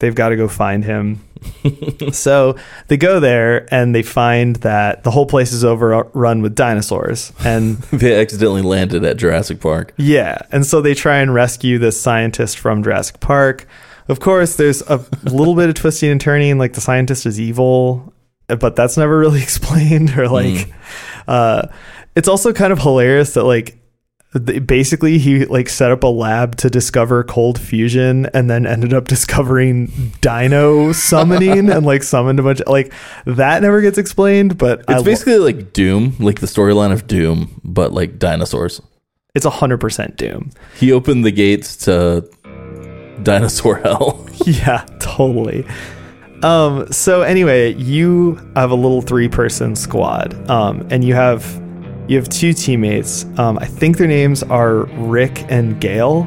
[0.00, 1.20] They've got to go find him.
[2.12, 2.56] so
[2.88, 7.32] they go there and they find that the whole place is overrun with dinosaurs.
[7.44, 9.94] And they accidentally landed at Jurassic Park.
[9.96, 13.66] yeah, and so they try and rescue this scientist from Jurassic Park.
[14.08, 18.12] Of course, there's a little bit of twisting and turning, like the scientist is evil,
[18.48, 20.16] but that's never really explained.
[20.18, 20.72] Or like,
[21.28, 21.68] uh,
[22.16, 23.79] it's also kind of hilarious that like
[24.38, 29.08] basically he like set up a lab to discover cold fusion and then ended up
[29.08, 29.90] discovering
[30.20, 32.92] dino summoning and like summoned a bunch like
[33.26, 37.06] that never gets explained but I It's lo- basically like Doom, like the storyline of
[37.08, 38.80] Doom, but like dinosaurs.
[39.34, 42.28] it's 100% doom He opened the gates to
[43.24, 44.26] dinosaur hell.
[44.46, 45.66] yeah, totally.
[46.42, 51.44] Um, so anyway, you have a little three-person squad, um, and you have
[52.10, 53.24] you have two teammates.
[53.38, 56.26] Um, I think their names are Rick and Gail.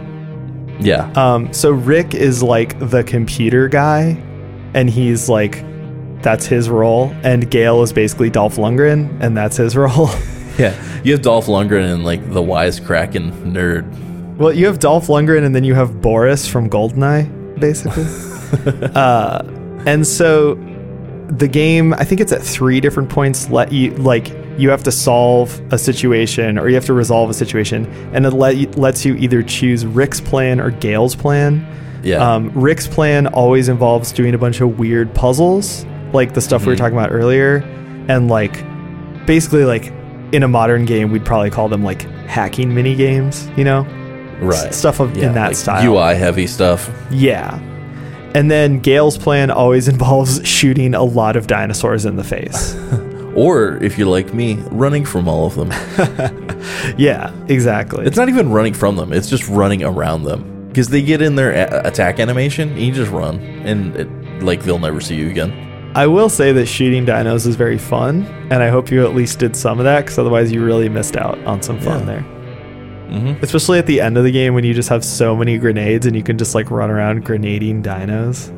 [0.80, 1.12] yeah.
[1.16, 4.18] Um, so Rick is like the computer guy,
[4.74, 5.64] and he's like
[6.22, 10.10] that's his role, and Gail is basically Dolph Lundgren, and that's his role.
[10.58, 10.74] Yeah.
[11.04, 13.84] You have Dolph Lundgren and like the wisecracking nerd.
[14.38, 18.06] Well, you have Dolph Lundgren, and then you have Boris from Goldeneye, basically.
[18.96, 19.42] uh,
[19.86, 20.56] And so
[21.28, 23.50] the game, I think it's at three different points.
[23.50, 27.34] Let you like you have to solve a situation or you have to resolve a
[27.34, 31.66] situation, and it let lets you either choose Rick's plan or Gail's plan.
[32.04, 32.18] Yeah.
[32.18, 36.68] Um, Rick's plan always involves doing a bunch of weird puzzles, like the stuff we
[36.68, 36.78] were Mhm.
[36.80, 37.64] talking about earlier,
[38.10, 38.64] and like
[39.26, 39.92] basically like
[40.34, 43.86] in a modern game we'd probably call them like hacking mini games, you know,
[44.42, 44.68] right.
[44.68, 45.94] S- stuff of Yeah, in that like style.
[45.94, 46.90] UI heavy stuff.
[47.12, 47.58] Yeah.
[48.36, 52.76] And then Gail's plan always involves shooting a lot of dinosaurs in the face.
[53.36, 55.70] Or if you're like me, running from all of them.
[56.98, 58.06] yeah, exactly.
[58.06, 60.68] It's not even running from them, it's just running around them.
[60.68, 64.10] Because they get in their a- attack animation, and you just run, and it,
[64.44, 65.52] like they'll never see you again.
[65.96, 69.38] I will say that shooting dinos is very fun, and I hope you at least
[69.40, 72.06] did some of that, because otherwise you really missed out on some fun Yeah.
[72.06, 72.22] there.
[73.10, 73.44] Mm-hmm.
[73.44, 76.16] Especially at the end of the game when you just have so many grenades and
[76.16, 78.50] you can just like run around grenading dinos.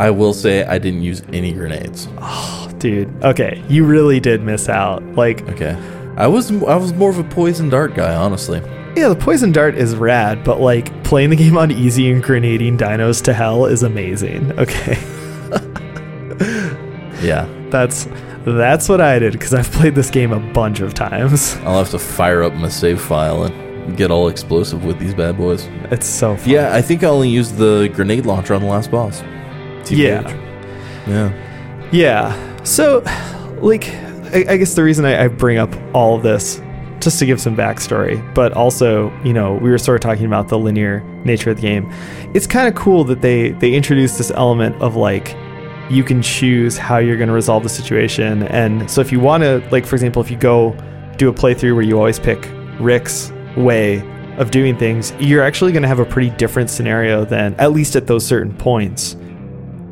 [0.00, 2.08] I will say I didn't use any grenades.
[2.18, 5.02] Oh, Dude, okay, you really did miss out.
[5.14, 5.76] Like, Okay.
[6.16, 8.60] I was I was more of a poison dart guy, honestly.
[8.96, 12.76] yeah, the poison dart is rad, but like playing the game on easy and grenading
[12.78, 14.52] dinos to hell is amazing.
[14.58, 14.96] Okay.
[17.22, 17.46] Yeah.
[17.70, 18.08] That's
[18.44, 21.54] that's what I did because I've played this game a bunch of times.
[21.64, 25.36] I'll have to fire up my save file and get all explosive with these bad
[25.36, 25.66] boys.
[25.90, 26.48] It's so fun.
[26.48, 29.22] Yeah, I think I only used the grenade launcher on the last boss.
[29.98, 30.28] Yeah.
[31.06, 31.88] Yeah.
[31.92, 32.62] Yeah.
[32.64, 33.02] So,
[33.60, 33.88] like,
[34.32, 36.60] I, I guess the reason I, I bring up all of this,
[37.00, 40.48] just to give some backstory, but also, you know, we were sort of talking about
[40.48, 41.90] the linear nature of the game.
[42.34, 45.34] It's kind of cool that they they introduced this element of like
[45.88, 49.42] you can choose how you're going to resolve the situation, and so if you want
[49.42, 50.72] to, like, for example, if you go
[51.16, 52.48] do a playthrough where you always pick
[52.78, 54.00] Rick's way
[54.36, 57.96] of doing things, you're actually going to have a pretty different scenario than at least
[57.96, 59.16] at those certain points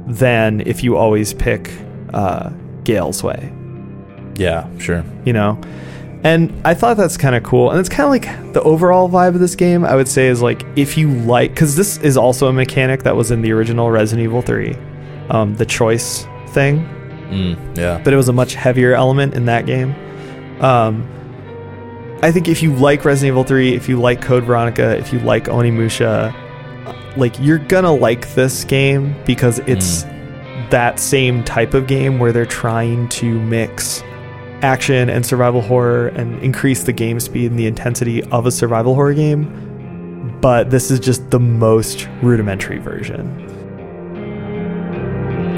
[0.09, 1.71] than if you always pick
[2.15, 2.51] uh,
[2.85, 3.53] Gail's way,
[4.37, 5.05] Yeah, sure.
[5.25, 5.61] you know?
[6.25, 7.71] And I thought that's kind of cool.
[7.71, 10.43] And it's kind of like the overall vibe of this game, I would say, is
[10.43, 13.89] like if you like, because this is also a mechanic that was in the original
[13.91, 14.75] Resident Evil 3,
[15.31, 16.85] um, the choice thing,
[17.31, 18.01] Mm, yeah.
[18.03, 19.95] but it was a much heavier element in that game.
[20.63, 21.07] Um,
[22.23, 25.21] I think if you like Resident Evil 3, if you like Code Veronica, if you
[25.21, 26.35] like Onimusha,
[27.19, 29.71] like you're gonna like this game because hmm.
[29.71, 30.05] it's
[30.71, 34.03] that same type of game where they're trying to mix
[34.63, 38.95] action and survival horror and increase the game speed and the intensity of a survival
[38.95, 40.39] horror game.
[40.41, 43.47] But this is just the most rudimentary version.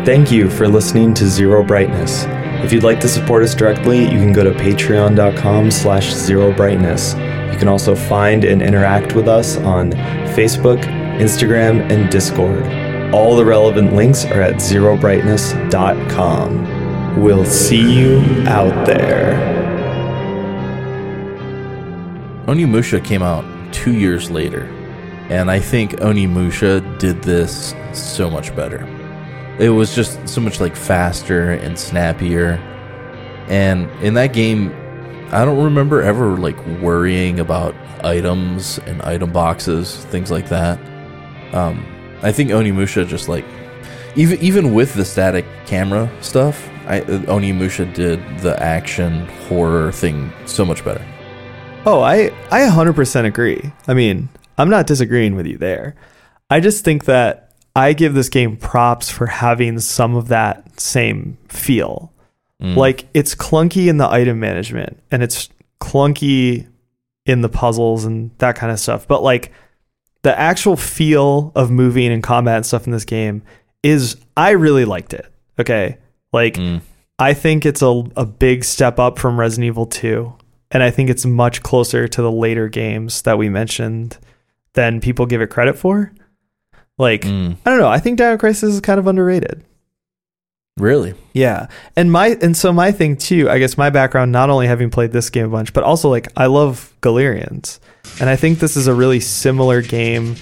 [0.04, 2.24] Thank you for listening to Zero Brightness.
[2.62, 7.14] If you'd like to support us directly, you can go to patreon.com slash zero brightness.
[7.14, 9.92] You can also find and interact with us on
[10.34, 10.84] Facebook,
[11.20, 12.64] Instagram, and Discord.
[13.14, 17.22] All the relevant links are at zerobrightness.com.
[17.22, 19.34] We'll see you out there.
[22.46, 24.62] Onimusha came out two years later,
[25.28, 28.86] and I think Onimusha did this so much better.
[29.58, 32.58] It was just so much like faster and snappier,
[33.48, 34.72] and in that game,
[35.32, 40.80] I don't remember ever like worrying about items and item boxes, things like that.
[41.52, 41.84] Um,
[42.22, 43.44] I think Onimusha just like
[44.16, 50.64] even even with the static camera stuff, I, Onimusha did the action horror thing so
[50.64, 51.04] much better.
[51.86, 53.72] Oh, I I 100% agree.
[53.86, 54.28] I mean,
[54.58, 55.94] I'm not disagreeing with you there.
[56.50, 61.38] I just think that I give this game props for having some of that same
[61.48, 62.12] feel.
[62.60, 62.76] Mm.
[62.76, 65.48] Like it's clunky in the item management and it's
[65.80, 66.66] clunky
[67.24, 69.52] in the puzzles and that kind of stuff, but like
[70.22, 73.42] the actual feel of moving and combat and stuff in this game
[73.82, 75.26] is I really liked it.
[75.58, 75.98] Okay?
[76.32, 76.82] Like Mm.
[77.18, 80.32] I think it's a, a big step up from Resident Evil 2.
[80.70, 84.16] And I think it's much closer to the later games that we mentioned
[84.74, 86.12] than people give it credit for.
[86.96, 87.56] Like, Mm.
[87.66, 87.88] I don't know.
[87.88, 89.64] I think Dino Crisis is kind of underrated.
[90.76, 91.14] Really?
[91.34, 91.66] Yeah.
[91.96, 95.12] And my and so my thing too, I guess my background not only having played
[95.12, 97.80] this game a bunch, but also like I love Galerians.
[98.18, 100.36] And I think this is a really similar game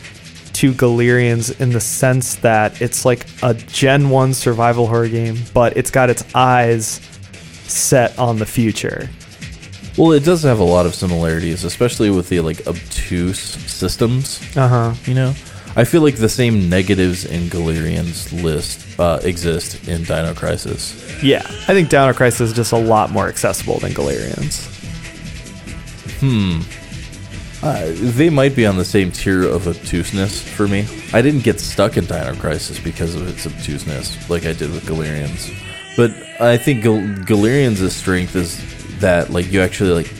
[0.54, 5.76] to Galerians in the sense that it's like a Gen 1 survival horror game, but
[5.76, 7.00] it's got its eyes
[7.64, 9.08] set on the future.
[9.96, 14.40] Well, it does have a lot of similarities, especially with the like obtuse systems.
[14.56, 14.94] Uh-huh.
[15.06, 15.34] You know,
[15.76, 21.22] I feel like the same negatives in Galerian's list uh, exist in Dino Crisis.
[21.22, 21.42] Yeah.
[21.46, 24.66] I think Dino Crisis is just a lot more accessible than Galerians.
[26.18, 26.62] Hmm.
[27.62, 30.86] Uh, they might be on the same tier of obtuseness for me.
[31.12, 34.86] I didn't get stuck in Dino Crisis because of its obtuseness, like I did with
[34.86, 35.50] Galerians.
[35.96, 38.62] But I think Gal- Galerians' strength is
[39.00, 40.12] that like you actually like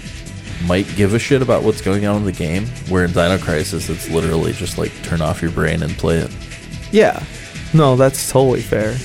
[0.67, 2.67] might give a shit about what's going on in the game.
[2.89, 6.37] Where in Dino Crisis, it's literally just like turn off your brain and play it.
[6.91, 7.23] Yeah.
[7.73, 8.97] No, that's totally fair.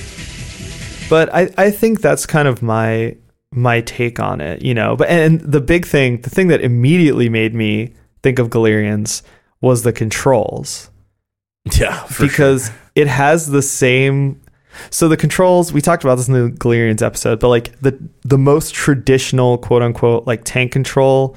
[1.08, 3.16] But I, I think that's kind of my
[3.52, 4.96] my take on it, you know.
[4.96, 7.94] But and the big thing, the thing that immediately made me
[8.24, 9.22] think of Galerians
[9.60, 10.90] was the controls.
[11.78, 12.76] Yeah, because sure.
[12.96, 14.40] it has the same
[14.90, 18.38] so the controls we talked about this in the Galerians episode, but like the the
[18.38, 21.36] most traditional quote unquote like tank control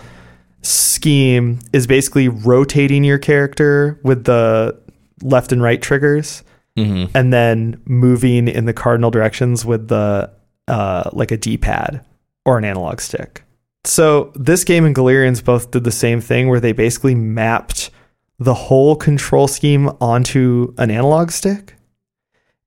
[0.63, 4.77] scheme is basically rotating your character with the
[5.21, 6.43] left and right triggers
[6.75, 7.15] mm-hmm.
[7.15, 10.29] and then moving in the cardinal directions with the
[10.67, 12.03] uh, like a D-pad
[12.45, 13.43] or an analog stick.
[13.87, 17.89] So this game and Galerians both did the same thing where they basically mapped
[18.37, 21.75] the whole control scheme onto an analog stick.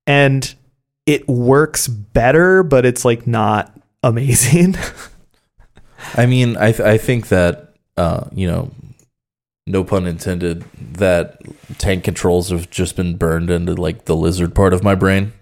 [0.07, 0.53] And
[1.07, 4.77] it works better, but it's like not amazing.
[6.15, 8.71] I mean, I th- I think that uh, you know,
[9.67, 10.65] no pun intended,
[10.95, 11.41] that
[11.79, 15.33] tank controls have just been burned into like the lizard part of my brain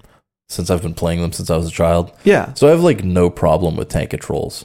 [0.48, 2.12] since I've been playing them since I was a child.
[2.24, 2.52] Yeah.
[2.54, 4.64] So I have like no problem with tank controls.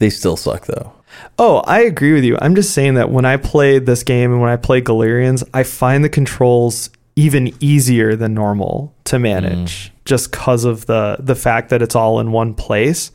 [0.00, 0.92] They still suck though.
[1.38, 2.36] Oh, I agree with you.
[2.40, 5.62] I'm just saying that when I play this game and when I play Galerians, I
[5.62, 9.90] find the controls even easier than normal to manage mm.
[10.06, 13.12] just because of the the fact that it's all in one place.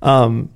[0.00, 0.50] Um,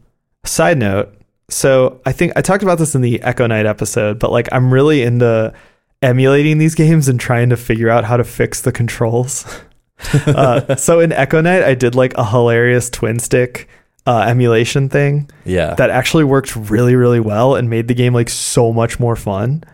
[0.44, 1.12] side note,
[1.50, 4.72] so I think I talked about this in the Echo Night episode, but like I'm
[4.72, 5.52] really into
[6.00, 9.44] emulating these games and trying to figure out how to fix the controls.
[10.26, 13.68] uh, so in Echo Night, I did like a hilarious twin stick
[14.06, 15.30] uh, emulation thing.
[15.44, 15.74] Yeah.
[15.74, 19.64] That actually worked really, really well and made the game like so much more fun.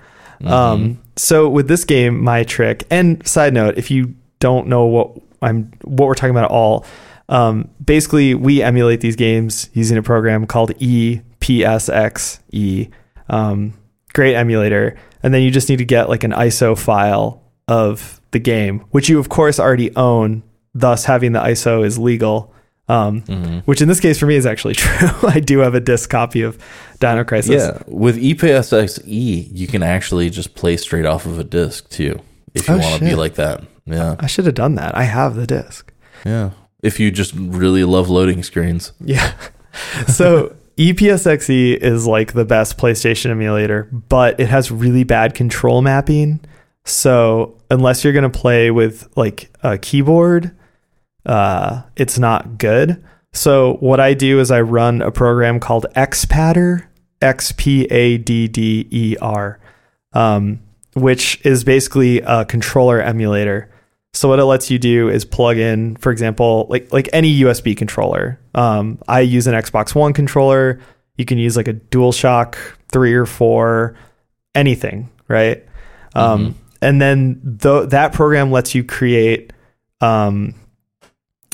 [0.40, 0.52] Mm-hmm.
[0.52, 5.10] Um, so with this game, my trick and side note, if you don't know what
[5.42, 6.84] I'm, what we're talking about at all,
[7.28, 11.20] um, basically we emulate these games using a program called EPSXE.
[13.28, 13.74] Um,
[14.14, 14.96] great emulator.
[15.22, 19.08] And then you just need to get like an ISO file of the game, which
[19.08, 20.42] you of course already own.
[20.74, 22.54] Thus, having the ISO is legal.
[22.88, 23.58] Um, mm-hmm.
[23.60, 25.28] Which in this case for me is actually true.
[25.28, 26.58] I do have a disc copy of
[27.00, 27.50] Dino Crisis.
[27.50, 32.20] Yeah, with EPSXE, you can actually just play straight off of a disc too,
[32.54, 33.62] if you oh, want to be like that.
[33.84, 34.96] Yeah, I should have done that.
[34.96, 35.92] I have the disc.
[36.24, 36.50] Yeah,
[36.82, 38.92] if you just really love loading screens.
[39.00, 39.34] Yeah.
[40.08, 46.40] So EPSXE is like the best PlayStation emulator, but it has really bad control mapping.
[46.84, 50.56] So unless you're going to play with like a keyboard
[51.28, 53.04] uh, it's not good.
[53.32, 56.86] So what I do is I run a program called Xpadder,
[57.20, 59.60] X P A D D E R,
[60.14, 60.60] um,
[60.94, 63.70] which is basically a controller emulator.
[64.14, 67.76] So what it lets you do is plug in, for example, like like any USB
[67.76, 68.40] controller.
[68.54, 70.80] Um, I use an Xbox One controller.
[71.16, 72.56] You can use like a DualShock
[72.90, 73.96] three or four,
[74.54, 75.64] anything, right?
[76.14, 76.58] Um, mm-hmm.
[76.80, 79.52] and then the, that program lets you create
[80.00, 80.54] um,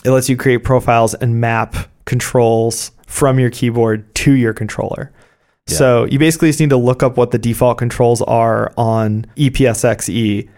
[0.05, 1.75] it lets you create profiles and map
[2.05, 5.13] controls from your keyboard to your controller.
[5.67, 5.77] Yeah.
[5.77, 10.49] So you basically just need to look up what the default controls are on EPSXE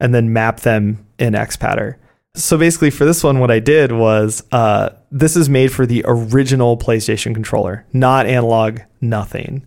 [0.00, 1.96] and then map them in Xpadder.
[2.34, 6.04] So basically, for this one, what I did was uh, this is made for the
[6.06, 9.66] original PlayStation controller, not analog, nothing.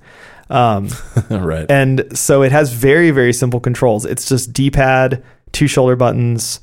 [0.49, 0.89] Um,
[1.29, 1.69] right.
[1.69, 4.05] And so it has very, very simple controls.
[4.05, 6.59] It's just D pad, two shoulder buttons,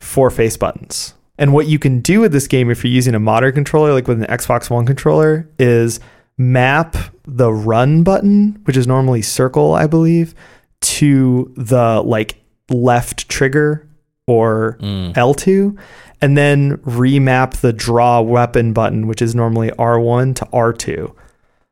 [0.00, 1.14] four face buttons.
[1.40, 4.06] And what you can do with this game, if you're using a modern controller, like
[4.06, 5.98] with an Xbox One controller, is
[6.36, 10.34] map the run button, which is normally circle, I believe,
[10.82, 12.36] to the like
[12.68, 13.88] left trigger
[14.26, 15.14] or mm.
[15.14, 15.78] L2,
[16.20, 21.14] and then remap the draw weapon button, which is normally R1 to R2.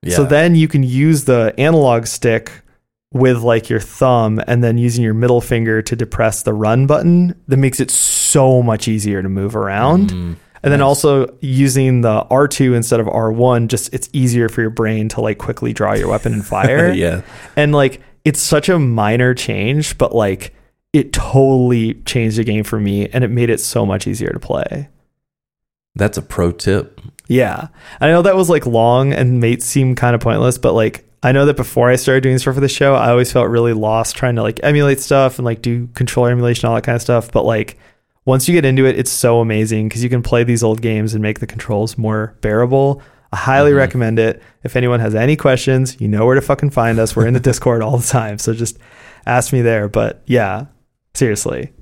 [0.03, 0.17] Yeah.
[0.17, 2.63] So then you can use the analog stick
[3.13, 7.35] with like your thumb and then using your middle finger to depress the run button
[7.49, 10.11] that makes it so much easier to move around.
[10.11, 14.71] Mm, and then also using the R2 instead of R1, just it's easier for your
[14.71, 16.93] brain to like quickly draw your weapon and fire.
[16.93, 17.23] yeah.
[17.57, 20.55] And like it's such a minor change, but like
[20.93, 24.41] it totally changed the game for me and it made it so much easier to
[24.41, 24.89] play.
[25.95, 27.01] That's a pro tip.
[27.29, 27.69] Yeah.
[28.01, 31.33] I know that was like long and may seem kind of pointless, but like I
[31.33, 34.15] know that before I started doing stuff for the show, I always felt really lost
[34.17, 37.33] trying to like emulate stuff and like do controller emulation, all that kind of stuff.
[37.33, 37.77] But like
[38.25, 41.15] once you get into it, it's so amazing because you can play these old games
[41.15, 43.03] and make the controls more bearable.
[43.33, 43.77] I highly Mhm.
[43.79, 44.43] recommend it.
[44.63, 47.17] If anyone has any questions, you know where to fucking find us.
[47.17, 48.79] We're in the Discord all the time, so just
[49.27, 49.89] ask me there.
[49.89, 50.67] But yeah,
[51.15, 51.73] seriously.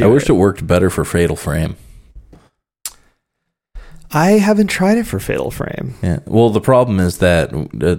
[0.00, 0.30] I wish it.
[0.30, 1.76] it worked better for Fatal Frame.
[4.12, 5.94] I haven't tried it for Fatal Frame.
[6.02, 6.20] Yeah.
[6.26, 7.96] Well, the problem is that uh,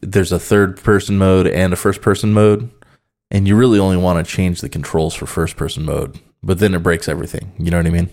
[0.00, 2.70] there's a third person mode and a first person mode,
[3.30, 6.74] and you really only want to change the controls for first person mode, but then
[6.74, 7.52] it breaks everything.
[7.58, 8.10] You know what I mean?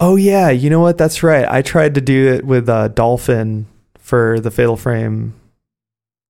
[0.00, 0.98] Oh yeah, you know what?
[0.98, 1.46] That's right.
[1.48, 3.66] I tried to do it with uh, Dolphin
[3.98, 5.34] for the Fatal Frame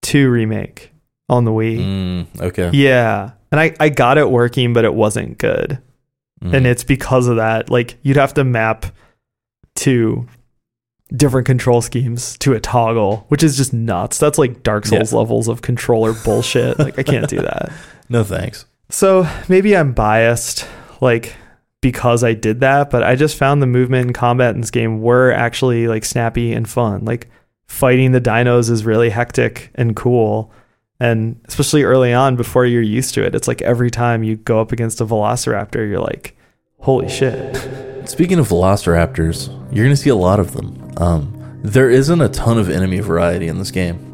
[0.02, 0.92] two remake
[1.28, 1.78] on the Wii.
[1.78, 2.70] Mm, okay.
[2.72, 5.78] Yeah, and I I got it working, but it wasn't good,
[6.42, 6.54] Mm.
[6.54, 7.70] and it's because of that.
[7.70, 8.86] Like you'd have to map
[9.76, 10.26] to
[11.16, 14.18] different control schemes to a toggle, which is just nuts.
[14.18, 16.78] That's like Dark Souls levels of controller bullshit.
[16.78, 17.72] Like I can't do that.
[18.08, 18.66] no thanks.
[18.90, 20.66] So maybe I'm biased,
[21.00, 21.36] like
[21.80, 25.02] because I did that, but I just found the movement and combat in this game
[25.02, 27.04] were actually like snappy and fun.
[27.04, 27.28] Like
[27.66, 30.50] fighting the dinos is really hectic and cool.
[31.00, 34.60] And especially early on before you're used to it, it's like every time you go
[34.60, 36.36] up against a velociraptor, you're like,
[36.78, 37.93] holy shit.
[38.06, 40.92] Speaking of velociraptors, you're going to see a lot of them.
[40.98, 44.10] Um, there isn't a ton of enemy variety in this game.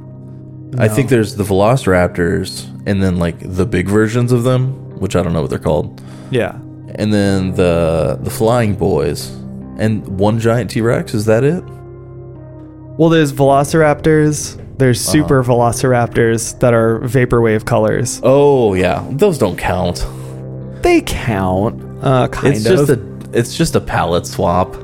[0.78, 5.22] I think there's the velociraptors and then like the big versions of them, which I
[5.22, 6.00] don't know what they're called.
[6.30, 6.52] Yeah.
[6.94, 9.28] and then the the flying boys
[9.78, 11.62] and one giant T-Rex is that it?
[11.64, 18.20] Well, there's velociraptors, there's super velociraptors that are vaporwave colors.
[18.22, 20.06] Oh yeah, those don't count.
[20.82, 22.76] They count, uh, kind it's of.
[22.86, 22.96] just a
[23.32, 24.74] it's just a palette swap.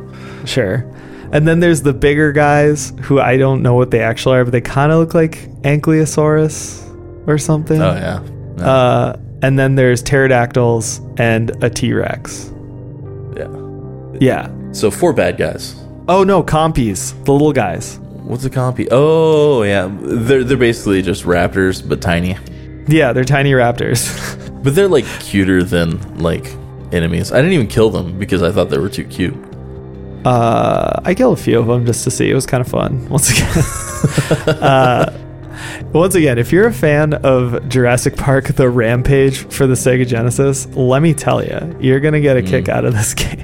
[0.45, 0.85] Sure.
[1.33, 4.53] And then there's the bigger guys who I don't know what they actually are, but
[4.53, 6.83] they kind of look like Ankylosaurus
[7.29, 7.81] or something.
[7.81, 8.21] Oh yeah.
[8.57, 12.53] No, Uh, and then there's pterodactyls and a T Rex.
[13.37, 13.49] yeah.
[14.21, 14.51] Yeah.
[14.73, 15.75] So four bad guys.
[16.09, 17.99] Oh no, compies, the little guys.
[18.23, 18.89] What's a compy?
[18.91, 22.37] Oh yeah, they're they're basically just raptors but tiny.
[22.89, 24.03] Yeah, they're tiny raptors.
[24.67, 26.45] But they're like cuter than like
[26.97, 27.31] enemies.
[27.33, 29.35] I didn't even kill them because I thought they were too cute.
[30.25, 32.31] uh, I killed a few of them just to see.
[32.31, 33.09] It was kind of fun.
[33.11, 34.59] Once again.
[34.63, 35.23] uh,
[35.93, 40.67] once again, if you're a fan of Jurassic Park: The Rampage for the Sega Genesis,
[40.75, 43.41] let me tell you, you're gonna get a kick out of this game.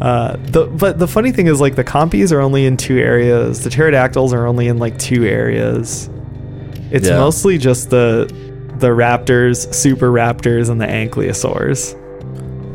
[0.00, 3.64] uh, the, but the funny thing is, like, the compies are only in two areas.
[3.64, 6.08] The pterodactyls are only in like two areas.
[6.90, 7.18] It's Yeah.
[7.18, 8.32] mostly just the
[8.80, 11.94] the raptors, super raptors, and the ankylosaurs.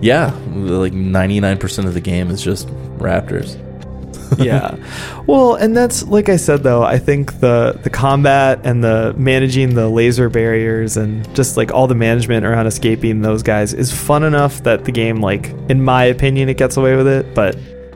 [0.04, 3.58] Yeah, like ninety nine percent of the game is just raptors.
[4.38, 4.76] yeah.
[5.26, 9.74] Well, and that's like I said though, I think the the combat and the managing
[9.76, 14.24] the laser barriers and just like all the management around escaping those guys is fun
[14.24, 17.56] enough that the game like in my opinion it gets away with it, but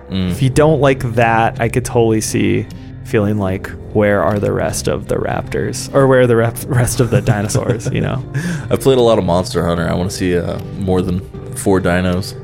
[0.10, 0.32] Mm.
[0.32, 2.66] if you don't like that, I could totally see
[3.08, 7.00] feeling like where are the rest of the raptors or where are the rep- rest
[7.00, 8.24] of the dinosaurs, you know.
[8.70, 9.88] I've played a lot of Monster Hunter.
[9.88, 11.22] I want to see uh, more than
[11.56, 12.36] four dinos.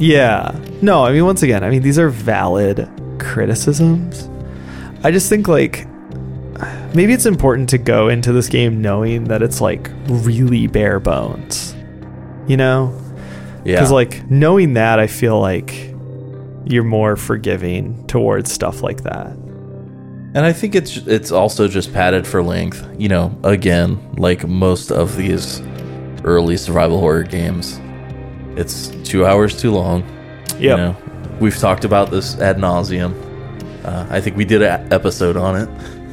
[0.00, 0.58] Yeah.
[0.80, 2.88] No, I mean, once again, I mean, these are valid
[3.18, 4.28] criticisms.
[5.04, 5.86] I just think, like,
[6.94, 11.74] maybe it's important to go into this game knowing that it's, like, really bare bones.
[12.46, 12.98] You know?
[13.64, 15.90] Yeah, Because, like, knowing that, I feel like
[16.64, 19.36] you're more forgiving towards stuff like that.
[20.34, 22.86] And I think it's it's also just padded for length.
[22.98, 25.60] You know, again, like most of these
[26.24, 27.80] early survival horror games,
[28.56, 30.04] it's two hours too long.
[30.58, 30.96] You know,
[31.40, 33.14] we've talked about this ad nauseum.
[33.84, 35.68] Uh, I think we did an episode on it.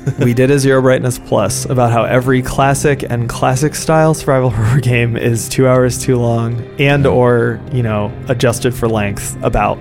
[0.19, 4.79] we did a Zero Brightness Plus about how every classic and classic style survival horror
[4.79, 9.77] game is two hours too long and or, you know, adjusted for length about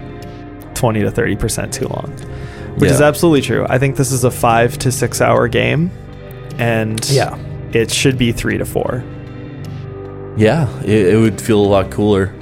[0.74, 2.12] 20 to 30% too long.
[2.76, 3.66] Which is absolutely true.
[3.68, 5.90] I think this is a five to six hour game
[6.58, 7.36] and Yeah.
[7.72, 9.02] it should be three to four.
[10.36, 12.34] Yeah, it, it would feel a lot cooler.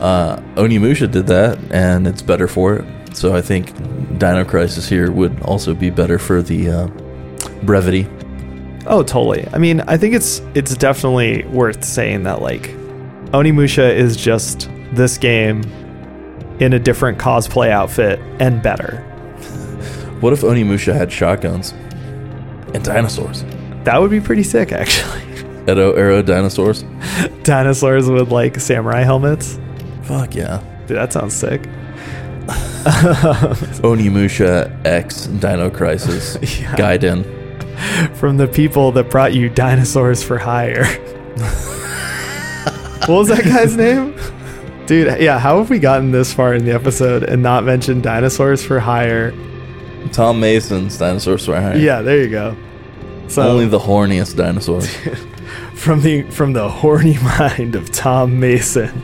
[0.00, 3.16] Uh, Onimusha did that, and it's better for it.
[3.16, 3.74] So I think
[4.18, 6.86] Dino Crisis here would also be better for the uh,
[7.64, 8.06] brevity.
[8.86, 9.46] Oh, totally.
[9.52, 12.70] I mean, I think it's it's definitely worth saying that like
[13.32, 15.62] Onimusha is just this game
[16.60, 19.04] in a different cosplay outfit and better.
[20.20, 21.72] What if Onimusha had shotguns
[22.74, 23.42] and dinosaurs?
[23.84, 25.22] That would be pretty sick, actually.
[25.62, 26.84] Edo era dinosaurs?
[27.42, 29.58] Dinosaurs with like samurai helmets.
[30.02, 30.62] Fuck yeah.
[30.86, 31.62] Dude, that sounds sick.
[33.82, 36.74] Onimusha X Dino Crisis Yeah.
[36.76, 38.16] Gaiden.
[38.16, 40.84] From the people that brought you dinosaurs for hire.
[43.06, 44.14] what was that guy's name?
[44.86, 48.62] Dude, yeah, how have we gotten this far in the episode and not mentioned dinosaurs
[48.64, 49.32] for hire
[50.12, 51.76] Tom Mason's Dinosaurs For Hire.
[51.76, 52.56] Yeah, there you go.
[53.28, 54.88] So Only the horniest dinosaurs.
[55.74, 59.02] from the from the horny mind of Tom Mason.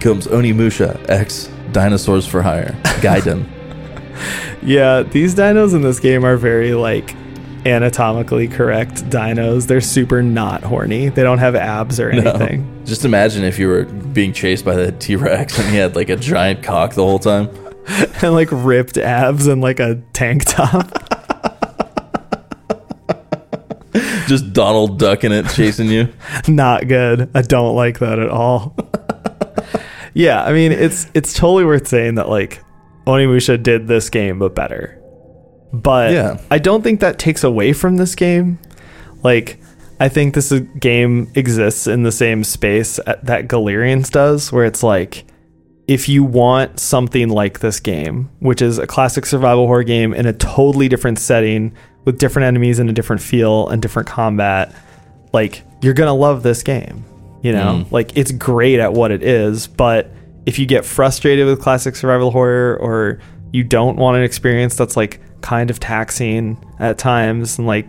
[0.00, 2.74] comes Onimusha X Dinosaurs for Hire.
[3.00, 3.46] Gaiden.
[4.64, 7.16] Yeah, these dinos in this game are very like
[7.66, 9.66] anatomically correct dinos.
[9.66, 11.08] They're super not horny.
[11.08, 12.30] They don't have abs or No.
[12.30, 12.82] anything.
[12.84, 16.10] Just imagine if you were being chased by the T Rex and he had like
[16.10, 17.48] a giant cock the whole time.
[18.22, 20.88] and like ripped abs and like a tank top.
[24.26, 26.08] Just Donald Duck in it chasing you.
[26.48, 27.30] not good.
[27.34, 28.74] I don't like that at all.
[30.14, 32.62] yeah, I mean it's it's totally worth saying that like
[33.06, 34.98] Onimusha did this game but better.
[35.72, 36.40] But Yeah.
[36.50, 38.58] I don't think that takes away from this game.
[39.22, 39.58] Like
[40.00, 44.82] I think this game exists in the same space uh, that Galerians does where it's
[44.82, 45.24] like
[45.88, 50.26] if you want something like this game, which is a classic survival horror game in
[50.26, 51.74] a totally different setting
[52.04, 54.74] with different enemies and a different feel and different combat,
[55.32, 57.04] like you're gonna love this game.
[57.42, 57.92] You know, Mm.
[57.92, 60.10] like it's great at what it is, but
[60.46, 63.18] if you get frustrated with classic survival horror or
[63.52, 67.86] you don't want an experience that's like kind of taxing at times and like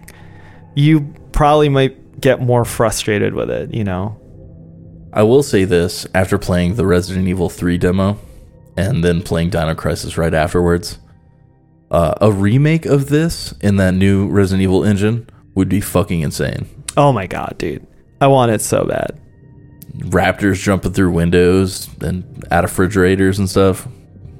[0.75, 4.17] you probably might get more frustrated with it, you know.
[5.15, 8.17] I will say this after playing the Resident Evil 3 demo
[8.75, 10.97] and then playing Dino Crisis right afterwards.
[11.91, 16.67] Uh, a remake of this in that new Resident Evil engine would be fucking insane.
[16.97, 17.85] Oh my god, dude.
[18.19, 19.19] I want it so bad.
[19.97, 23.87] Raptors jumping through windows and out of refrigerators and stuff.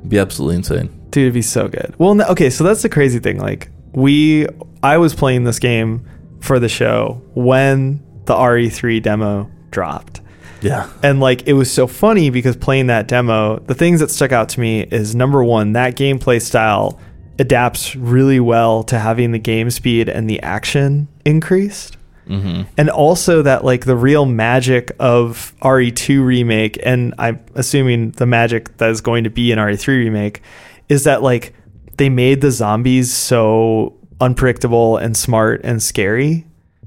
[0.08, 0.88] Be absolutely insane.
[1.12, 1.94] Dude, it'd be so good.
[2.00, 3.38] Well, no, okay, so that's the crazy thing.
[3.40, 4.48] Like, we,
[4.82, 6.10] I was playing this game
[6.40, 10.22] for the show when the RE3 demo dropped.
[10.64, 10.90] Yeah.
[11.04, 14.50] And like, it was so funny because playing that demo, the things that stuck out
[14.50, 17.00] to me is number one, that gameplay style
[17.40, 21.98] adapts really well to having the game speed and the action increased.
[22.28, 22.62] Mm-hmm.
[22.78, 28.78] and also that like the real magic of RE2 remake and I'm assuming the magic
[28.78, 30.42] that is going to be in RE3 remake
[30.88, 31.54] is that like
[31.98, 36.46] they made the zombies so unpredictable and smart and scary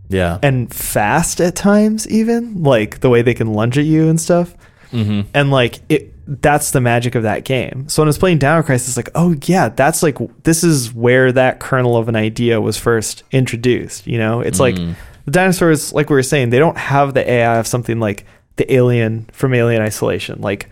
[0.09, 0.39] Yeah.
[0.43, 4.55] and fast at times even like the way they can lunge at you and stuff
[4.93, 5.23] mm-hmm.
[5.35, 8.63] and like it that's the magic of that game so when i was playing Dino
[8.63, 12.77] crisis like oh yeah that's like this is where that kernel of an idea was
[12.77, 14.95] first introduced you know it's like Mm.
[15.25, 18.25] the dinosaurs like we were saying they don't have the ai of something like
[18.57, 20.69] the alien from alien isolation like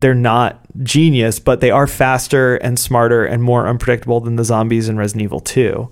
[0.00, 4.88] they're not genius but they are faster and smarter and more unpredictable than the zombies
[4.88, 5.90] in resident evil 2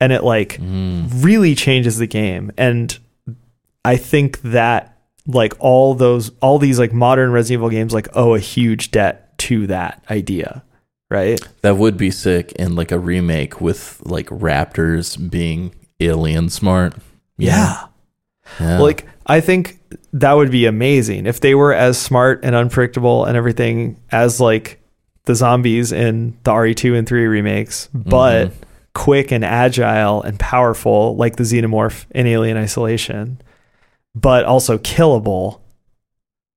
[0.00, 1.08] and it like Mm.
[1.24, 2.98] really changes the game and
[3.84, 4.96] i think that
[5.26, 9.36] like all those all these like modern resident evil games like owe a huge debt
[9.38, 10.62] to that idea
[11.10, 16.94] right That would be sick in like a remake with like raptors being alien smart.
[16.96, 17.00] know?
[17.38, 18.78] Yeah.
[18.78, 19.78] like i think
[20.12, 24.80] that would be amazing if they were as smart and unpredictable and everything as like
[25.24, 28.52] the zombies in the re2 and 3 remakes but Mhm.
[28.98, 33.40] Quick and agile and powerful like the xenomorph in alien isolation
[34.14, 35.60] but also killable.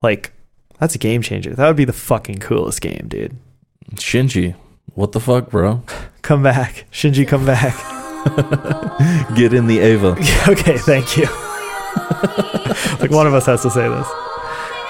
[0.01, 0.33] Like
[0.79, 1.53] that's a game changer.
[1.53, 3.37] That would be the fucking coolest game dude.
[3.95, 4.55] Shinji,
[4.95, 5.83] what the fuck, bro?
[6.23, 6.85] come back.
[6.91, 7.75] Shinji come back.
[9.35, 10.15] Get in the Eva.
[10.47, 11.25] okay thank you.
[12.99, 14.07] Like one of us has to say this.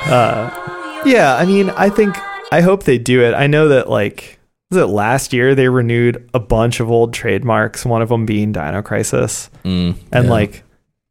[0.08, 0.58] Uh
[1.04, 2.16] yeah i mean i think
[2.52, 3.34] i hope they do it.
[3.34, 4.40] I know that like
[4.72, 8.52] was it last year they renewed a bunch of old trademarks one of them being
[8.52, 10.32] dino crisis Mm, and yeah.
[10.32, 10.64] like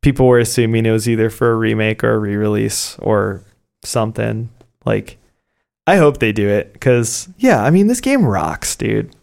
[0.03, 3.43] people were assuming it was either for a remake or a re-release or
[3.85, 4.49] something
[4.85, 5.19] like
[5.87, 9.15] i hope they do it because yeah i mean this game rocks dude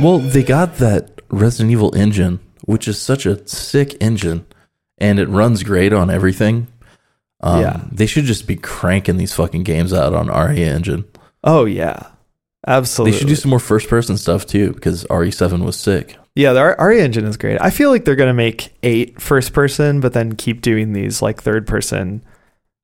[0.00, 4.44] Well, they got that Resident Evil engine, which is such a sick engine,
[4.98, 6.66] and it runs great on everything.
[7.40, 7.80] Um, Yeah.
[7.90, 11.04] They should just be cranking these fucking games out on RE engine.
[11.44, 12.06] oh yeah
[12.66, 16.16] absolutely They should do some more first person stuff too, because RE7 was sick.
[16.34, 20.00] yeah the RE engine is great i feel like they're gonna make eight first person
[20.00, 22.22] but then keep doing these like third person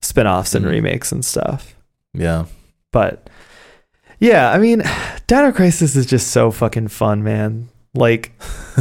[0.03, 0.71] spin-offs and Mhm.
[0.71, 1.75] remakes and stuff
[2.15, 2.45] Yeah.
[2.93, 3.29] but
[4.21, 4.83] yeah i mean
[5.27, 8.33] dino crisis is just so fucking fun man like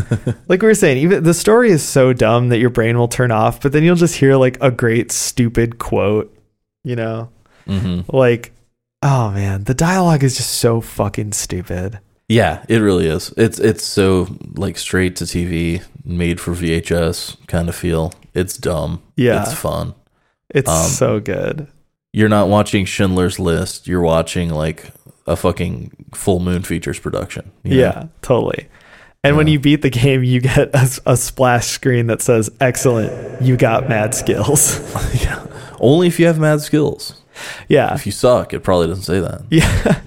[0.49, 3.31] like we were saying even the story is so dumb that your brain will turn
[3.31, 6.35] off but then you'll just hear like a great stupid quote
[6.83, 7.29] you know
[7.67, 8.51] hmm like
[9.03, 13.33] oh man the dialogue is just so fucking stupid Yeah, it really is.
[13.37, 18.11] It's it's so like straight to TV, made for VHS kind of feel.
[18.33, 19.01] It's dumb.
[19.15, 19.43] Yeah.
[19.43, 19.93] It's fun.
[20.53, 21.67] it's Um, so good
[22.11, 23.87] You're not watching Schindler's List.
[23.87, 24.91] You're watching like
[25.25, 27.51] a fucking full moon features production.
[27.63, 27.75] know?
[27.75, 28.67] Yeah, totally.
[29.23, 33.41] And when you beat the game, you get a, a splash screen that says, Excellent,
[33.41, 34.79] you got mad skills.
[35.23, 35.45] yeah.
[35.79, 37.21] Only if you have mad skills.
[37.67, 37.93] Yeah.
[37.95, 39.41] If you suck, it probably doesn't say that.
[39.49, 40.01] Yeah.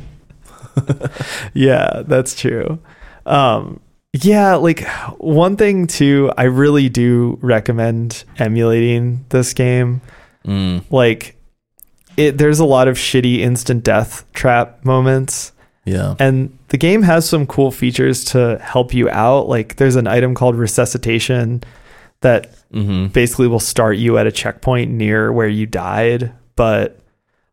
[1.54, 2.78] yeah, that's true.
[3.26, 3.80] Um,
[4.12, 4.86] yeah, like
[5.18, 10.00] one thing too, I really do recommend emulating this game.
[10.46, 11.36] Mm, Like
[12.16, 15.52] it there's a lot of shitty instant death trap moments
[15.84, 16.14] yeah.
[16.18, 19.48] and the game has some cool features to help you out.
[19.48, 21.62] Like there's an item called resuscitation
[22.22, 26.32] that hmm basically will start you at a checkpoint near where you died.
[26.56, 26.99] But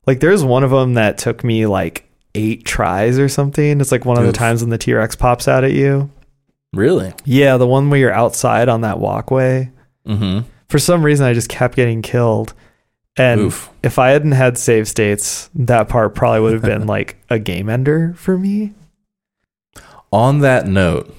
[0.08, 3.80] like there's one of them that took me like eight tries or something.
[3.82, 4.36] It's like one of the Oof.
[4.36, 6.10] times when the T Rex pops out at you.
[6.74, 7.14] Really?
[7.26, 9.72] Yeah, the one where you're outside on that walkway.
[10.06, 10.40] hmm
[10.70, 12.54] For some reason, I just kept getting killed.
[13.16, 13.70] And Oof.
[13.82, 17.70] if I hadn't had save states, that part probably would have been like a game
[17.70, 18.74] ender for me.
[20.12, 21.14] On that note,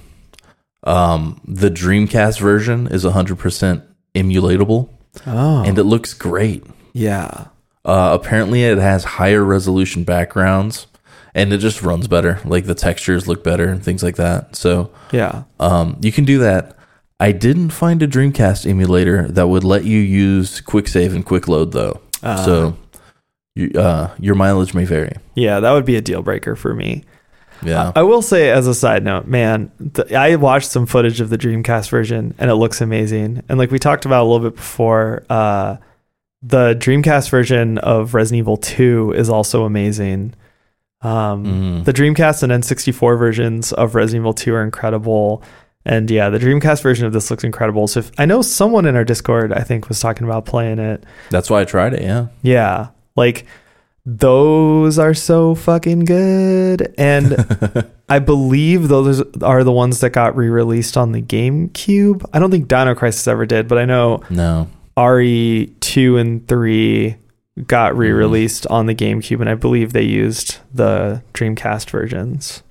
[0.83, 3.83] um, the Dreamcast version is 100%
[4.15, 4.89] emulatable
[5.27, 6.63] Oh, and it looks great.
[6.93, 7.47] yeah.
[7.85, 10.87] Uh, apparently, it has higher resolution backgrounds
[11.33, 12.39] and it just runs better.
[12.43, 14.55] Like the textures look better and things like that.
[14.55, 15.43] So Yeah.
[15.59, 16.75] um, you can do that.
[17.19, 21.47] I didn't find a Dreamcast emulator that would let you use quick save and quick
[21.47, 21.99] load though.
[22.23, 22.77] Uh, so
[23.55, 25.15] you, uh, your mileage may vary.
[25.35, 27.03] yeah, that would be a deal breaker for me.
[27.61, 27.91] Yeah.
[27.93, 31.37] I will say, as a side note, man, the, I watched some footage of the
[31.37, 33.43] Dreamcast version and it looks amazing.
[33.49, 35.75] And like we talked about a little bit before, uh,
[36.41, 40.33] the Dreamcast version of Resident Evil 2 is also amazing.
[41.01, 41.45] Um,
[41.81, 41.85] mm.
[41.85, 45.43] The Dreamcast and N64 versions of Resident Evil 2 are incredible.
[45.85, 47.87] And yeah, the Dreamcast version of this looks incredible.
[47.87, 51.03] So if, I know someone in our Discord, I think, was talking about playing it.
[51.29, 52.01] That's why I tried it.
[52.01, 52.27] Yeah.
[52.41, 52.89] Yeah.
[53.15, 53.45] Like
[54.05, 56.93] those are so fucking good.
[56.97, 62.25] And I believe those are the ones that got re released on the GameCube.
[62.33, 64.23] I don't think Dino Crisis ever did, but I know.
[64.29, 64.67] No.
[64.97, 67.15] RE 2 and 3
[67.65, 67.99] got mm-hmm.
[67.99, 68.73] re-released mm-hmm.
[68.73, 72.61] on the GameCube and I believe they used the Dreamcast versions.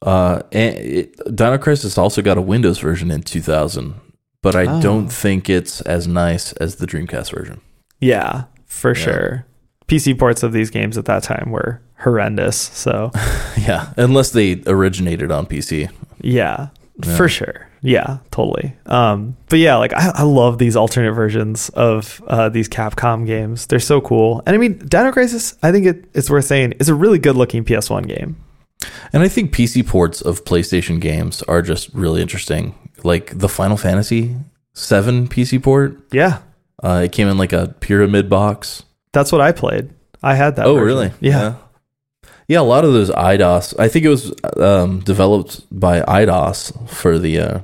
[0.00, 3.94] Uh, and it, Dino Crisis also got a Windows version in 2000,
[4.42, 4.80] but I oh.
[4.80, 7.60] don't think it's as nice as the Dreamcast version.
[8.00, 9.02] Yeah, for yeah.
[9.02, 9.46] sure.
[9.88, 12.56] PC ports of these games at that time were horrendous.
[12.56, 13.10] So,
[13.58, 15.90] yeah, unless they originated on PC.
[16.20, 16.68] Yeah,
[17.02, 17.16] yeah.
[17.16, 17.68] for sure.
[17.80, 18.74] Yeah, totally.
[18.86, 23.66] Um, but yeah, like I, I love these alternate versions of uh, these Capcom games.
[23.66, 24.42] They're so cool.
[24.46, 27.34] And I mean, Dino Crisis, I think it, it's worth saying, is a really good
[27.34, 28.36] looking PS1 game.
[29.12, 32.74] And I think PC ports of PlayStation games are just really interesting.
[33.04, 34.36] Like the Final Fantasy
[34.74, 36.38] 7 PC port, Yeah,
[36.82, 38.84] uh, it came in like a pyramid box.
[39.12, 39.90] that's what I played.
[40.22, 40.66] I had that.
[40.66, 40.86] oh, version.
[40.86, 41.10] really?
[41.20, 41.40] Yeah.
[41.40, 41.54] yeah.
[42.50, 43.74] A lot of those Eidos.
[43.78, 47.58] I think it was um, developed by Eidos for the uh,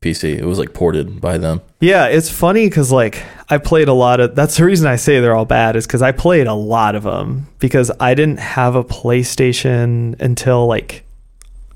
[0.00, 0.36] PC.
[0.38, 1.60] It was like ported by them.
[1.80, 4.34] Yeah, it's funny because like I played a lot of.
[4.34, 7.04] That's the reason I say they're all bad is because I played a lot of
[7.04, 11.04] them because I didn't have a PlayStation until like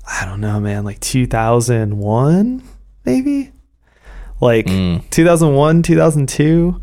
[0.05, 2.61] I don't know, man, like 2001
[3.05, 3.51] maybe,
[4.41, 5.09] like Mm.
[5.09, 6.81] 2001, 2002.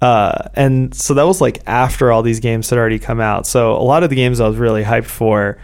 [0.00, 3.46] Uh, and so that was like after all these games had already come out.
[3.46, 5.58] So a lot of the games I was really hyped for,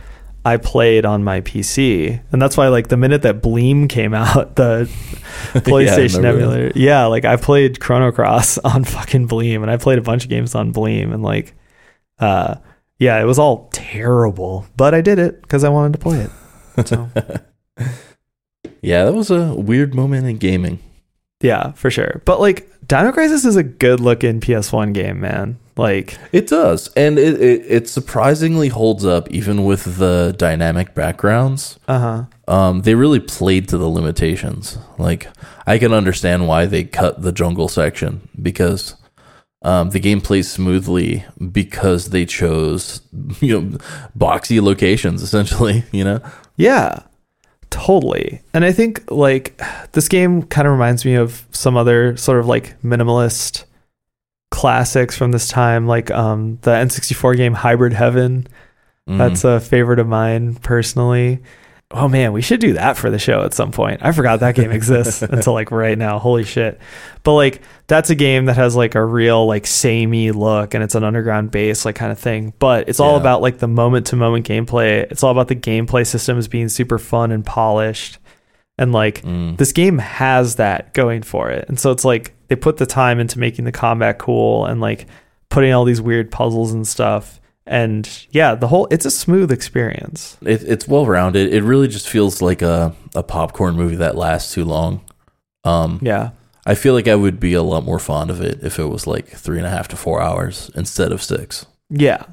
[0.45, 4.57] I played on my PC, and that's why like the minute that Bleem came out,
[4.57, 4.91] the
[5.55, 6.35] PlayStation that.
[6.35, 10.25] emulator, yeah, like I played Chrono Cross on fucking Bleem, and I played a bunch
[10.25, 11.55] of games on Bleem, and like,
[12.19, 12.57] uh,
[12.99, 16.21] yeah, it was all terrible, but I did it because I wanted to play
[16.77, 16.87] it.
[16.89, 17.09] So
[18.83, 20.79] Yeah, that was a weird moment in gaming.
[21.41, 22.21] yeah, for sure.
[22.25, 25.59] But like, Dino Crisis is a good looking PS1 game, man.
[25.77, 31.79] Like, It does, and it, it it surprisingly holds up even with the dynamic backgrounds.
[31.89, 32.25] uh huh.
[32.47, 34.79] Um, they really played to the limitations.
[34.99, 35.29] Like
[35.67, 38.95] I can understand why they cut the jungle section because
[39.63, 43.01] um, the game plays smoothly because they chose
[43.41, 43.79] you know
[44.17, 45.85] boxy locations essentially.
[45.93, 46.21] You know,
[46.57, 47.01] Yeah,
[47.75, 48.41] totally.
[48.53, 49.61] And I think like
[49.93, 53.65] this game kind of reminds me of some other sort of like minimalist
[54.53, 58.47] classics from this time, like um, the N64 game Hybrid Heaven.
[59.09, 59.19] Mm.
[59.19, 61.43] That's a favorite of mine personally.
[61.97, 64.01] Oh man, we should do that for the show at some point.
[64.03, 66.19] I forgot that game exists until like right now.
[66.19, 66.81] Holy shit.
[67.23, 70.95] But like that's a game that has like a real like samey look and it's
[70.97, 72.53] an underground base like kind of thing.
[72.59, 73.21] But it's all Yeah.
[73.21, 75.03] about like the moment to moment gameplay.
[75.11, 78.19] It's all about the gameplay systems being super fun and polished.
[78.77, 79.57] And like Mm.
[79.57, 81.67] this game has that going for it.
[81.69, 85.07] And so it's like they put the time into making the combat cool and like
[85.49, 87.41] putting all these weird puzzles and stuff.
[87.67, 90.37] And yeah, the whole it's a smooth experience.
[90.43, 91.53] It, it's well rounded.
[91.53, 95.01] It really just feels like a, a popcorn movie that lasts too long.
[95.65, 96.31] Um, Yeah.
[96.67, 99.07] I feel like I would be a lot more fond of it if it was
[99.07, 101.67] like three and a half to four hours instead of six.
[101.91, 102.25] Yeah.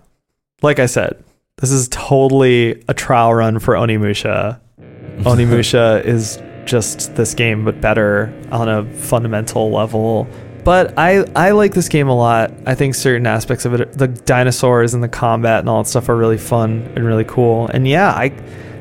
[0.61, 1.21] Like I said,
[1.57, 4.59] this is totally a trial run for Onimusha.
[5.19, 10.27] Onimusha is just this game, but better on a fundamental level.
[10.63, 12.51] But I, I like this game a lot.
[12.65, 16.07] I think certain aspects of it, the dinosaurs and the combat and all that stuff,
[16.09, 17.67] are really fun and really cool.
[17.67, 18.31] And yeah, I,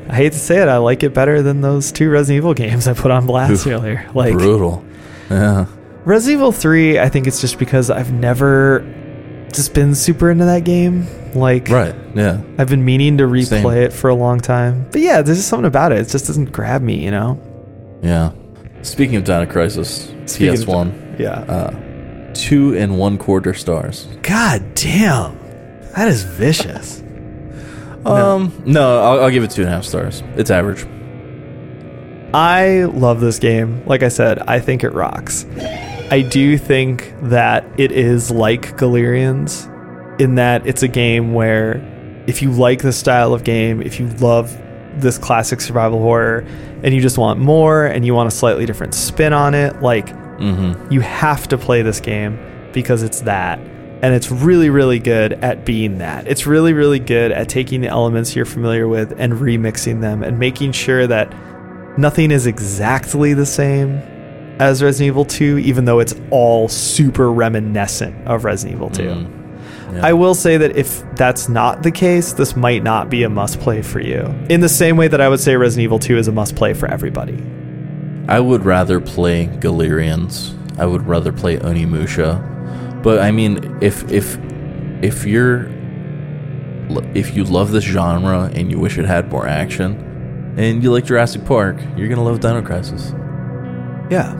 [0.07, 2.87] I hate to say it, I like it better than those two Resident Evil games
[2.87, 4.09] I put on blast earlier.
[4.13, 4.85] Like Brutal.
[5.29, 5.65] Yeah.
[6.05, 8.85] Resident Evil 3, I think it's just because I've never
[9.53, 11.07] just been super into that game.
[11.33, 11.95] Like, Right.
[12.15, 12.41] Yeah.
[12.57, 13.65] I've been meaning to replay Same.
[13.71, 14.87] it for a long time.
[14.91, 15.99] But yeah, there's just something about it.
[15.99, 17.39] It just doesn't grab me, you know?
[18.01, 18.31] Yeah.
[18.81, 21.39] Speaking of Dino Crisis, Speaking PS1, Yeah.
[21.41, 24.07] uh, two and one quarter stars.
[24.21, 25.37] God damn.
[25.95, 27.01] That is vicious.
[28.05, 30.23] Um, no, I'll, I'll give it two and a half stars.
[30.35, 30.85] It's average.
[32.33, 33.83] I love this game.
[33.85, 35.45] Like I said, I think it rocks.
[36.09, 39.65] I do think that it is like Galerians
[40.19, 41.75] in that it's a game where
[42.27, 44.57] if you like the style of game, if you love
[44.95, 46.45] this classic survival horror
[46.83, 50.09] and you just want more and you want a slightly different spin on it, like
[50.41, 50.91] Mm-hmm.
[50.91, 52.39] you have to play this game
[52.73, 53.59] because it's that.
[54.03, 56.27] And it's really, really good at being that.
[56.27, 60.39] It's really, really good at taking the elements you're familiar with and remixing them and
[60.39, 61.31] making sure that
[61.99, 63.97] nothing is exactly the same
[64.59, 69.03] as Resident Evil 2, even though it's all super reminiscent of Resident Evil 2.
[69.03, 69.95] Mm-hmm.
[69.95, 70.07] Yeah.
[70.07, 73.59] I will say that if that's not the case, this might not be a must
[73.59, 74.21] play for you.
[74.49, 76.73] In the same way that I would say Resident Evil 2 is a must play
[76.73, 77.43] for everybody.
[78.31, 80.55] I would rather play Galerians.
[80.79, 83.03] I would rather play Onimusha.
[83.03, 84.37] But I mean, if if
[85.01, 85.69] if you're
[87.13, 91.03] if you love this genre and you wish it had more action, and you like
[91.03, 93.13] Jurassic Park, you're gonna love Dino Crisis.
[94.09, 94.31] Yeah.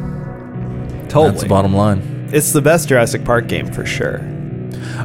[1.09, 1.31] Totally.
[1.31, 2.29] That's the bottom line.
[2.31, 4.21] It's the best Jurassic Park game for sure.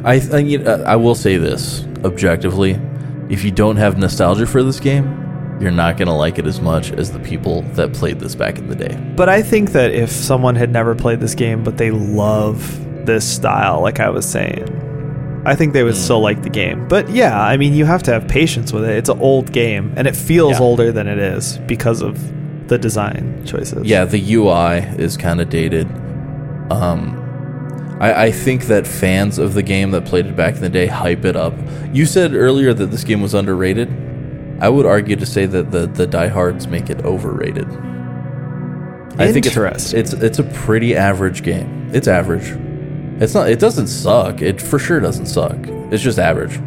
[0.05, 2.79] I I, you know, I will say this objectively:
[3.27, 5.26] if you don't have nostalgia for this game,
[5.59, 8.67] you're not gonna like it as much as the people that played this back in
[8.67, 8.95] the day.
[9.15, 13.27] But I think that if someone had never played this game but they love this
[13.27, 16.87] style, like I was saying, I think they would still like the game.
[16.87, 18.97] But yeah, I mean, you have to have patience with it.
[18.97, 20.59] It's an old game and it feels Yeah.
[20.65, 22.19] older than it is because of
[22.67, 23.85] the design choices.
[23.85, 25.87] Yeah, the UI is kind of dated.
[26.69, 27.15] Um,
[27.99, 30.85] I, I think that fans of the game that played it back in the day
[30.87, 31.53] hype it up.
[31.93, 33.87] You said earlier that this game was underrated.
[34.59, 37.67] I would argue to say that the the diehards make it overrated.
[39.19, 41.89] I think it's, it's it's a pretty average game.
[41.93, 42.49] It's average.
[43.21, 43.49] It's not.
[43.49, 44.41] It doesn't suck.
[44.41, 45.57] It for sure doesn't suck.
[45.91, 46.59] It's just average.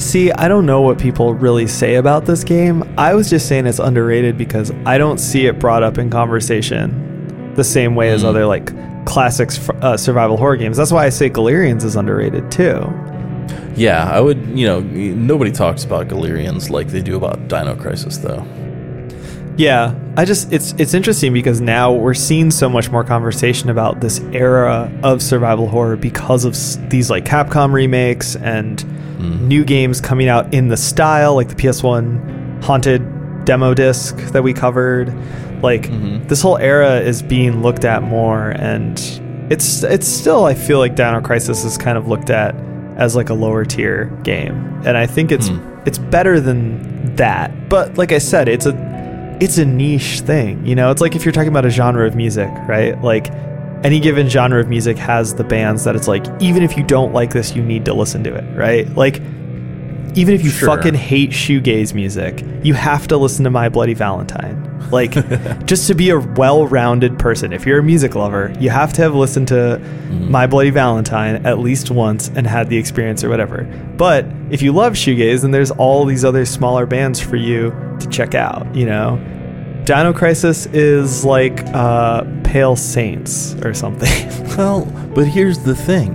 [0.00, 2.82] See, I don't know what people really say about this game.
[2.98, 7.52] I was just saying it's underrated because I don't see it brought up in conversation
[7.54, 8.26] the same way as Mm.
[8.26, 8.72] other like
[9.06, 10.76] classics uh, survival horror games.
[10.76, 12.80] That's why I say Galerians is underrated too.
[13.76, 14.38] Yeah, I would.
[14.58, 18.44] You know, nobody talks about Galerians like they do about Dino Crisis, though.
[19.56, 24.00] Yeah, I just it's it's interesting because now we're seeing so much more conversation about
[24.00, 28.84] this era of survival horror because of s- these like Capcom remakes and
[29.48, 34.52] new games coming out in the style like the PS1 Haunted demo disc that we
[34.52, 35.14] covered.
[35.62, 36.28] Like Mhm.
[36.28, 39.00] this whole era is being looked at more and
[39.50, 42.54] it's it's still I feel like Dino Crisis is kind of looked at
[42.96, 44.80] as like a lower tier game.
[44.84, 45.58] And I think it's Hmm.
[45.86, 47.68] it's better than that.
[47.68, 50.64] But like I said, it's a it's a niche thing.
[50.64, 53.00] You know, it's like if you're talking about a genre of music, right?
[53.02, 53.30] Like
[53.82, 57.12] any given genre of music has the bands that it's like, even if you don't
[57.12, 58.88] like this, you need to listen to it, right?
[58.96, 59.20] Like,
[60.14, 60.68] even if you Sure.
[60.68, 64.70] fucking hate shoegaze music, you have to listen to My Bloody Valentine.
[64.90, 65.12] Like,
[65.66, 69.02] just to be a well rounded person, if you're a music lover, you have to
[69.02, 69.78] have listened to
[70.10, 73.64] My Bloody Valentine at least once and had the experience or whatever.
[73.96, 78.08] But if you love shoegaze, then there's all these other smaller bands for you to
[78.08, 79.18] check out, you know?
[79.84, 84.30] Dino Crisis is like uh, Pale Saints or something.
[84.54, 84.84] Well,
[85.16, 86.14] but here's the thing.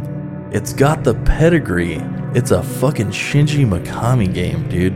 [0.54, 2.02] It's got the pedigree.
[2.36, 4.94] It's a fucking Shinji Mikami game, dude.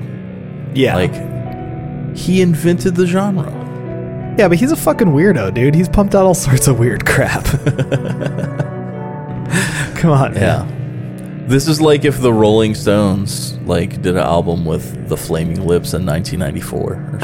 [0.77, 0.95] yeah.
[0.95, 1.13] Like,
[2.15, 3.51] he invented the genre.
[4.37, 5.73] yeah, but he's a fucking weirdo, dude.
[5.73, 7.43] He's pumped out all sorts of weird crap.
[9.95, 10.33] Come on.
[10.33, 10.41] man.
[10.41, 10.67] Yeah.
[11.47, 15.93] This is like if the Rolling Stones like did an album with the Flaming Lips
[15.93, 17.19] in 1994.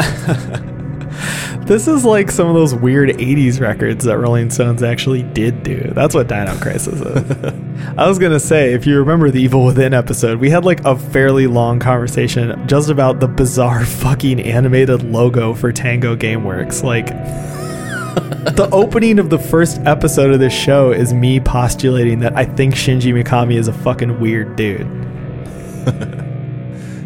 [1.69, 5.91] This is like some of those weird 80s records that Rolling Stones actually did do.
[5.93, 7.53] That's what Dino Crisis is.
[7.95, 10.83] I was going to say, if you remember the Evil Within episode, we had like
[10.83, 16.81] a fairly long conversation just about the bizarre fucking animated logo for Tango Gameworks.
[16.81, 17.05] Like,
[18.55, 22.73] the opening of the first episode of this show is me postulating that I think
[22.73, 24.87] Shinji Mikami is a fucking weird dude.